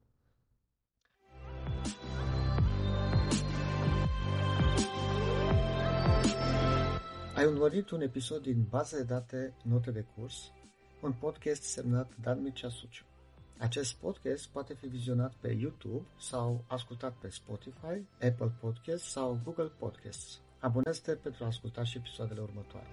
Ai 7.37 7.47
urmărit 7.47 7.91
un 7.91 8.01
episod 8.01 8.43
din 8.43 8.67
baza 8.69 8.97
de 8.97 9.03
date 9.03 9.55
Note 9.63 9.91
de 9.91 10.05
curs, 10.15 10.53
un 11.03 11.13
podcast 11.13 11.63
semnat 11.63 12.13
Dan 12.23 12.43
Mircea 12.43 12.69
Suciu. 12.69 13.05
Acest 13.59 13.95
podcast 13.95 14.49
poate 14.49 14.75
fi 14.75 14.87
vizionat 14.87 15.35
pe 15.41 15.57
YouTube 15.61 16.07
sau 16.19 16.65
ascultat 16.69 17.13
pe 17.13 17.29
Spotify, 17.29 18.07
Apple 18.13 18.53
Podcasts 18.61 19.11
sau 19.11 19.41
Google 19.45 19.73
Podcasts. 19.79 20.41
Abonează-te 20.59 21.15
pentru 21.15 21.45
a 21.45 21.47
asculta 21.47 21.85
și 21.85 21.97
episoadele 21.97 22.41
următoare. 22.41 22.89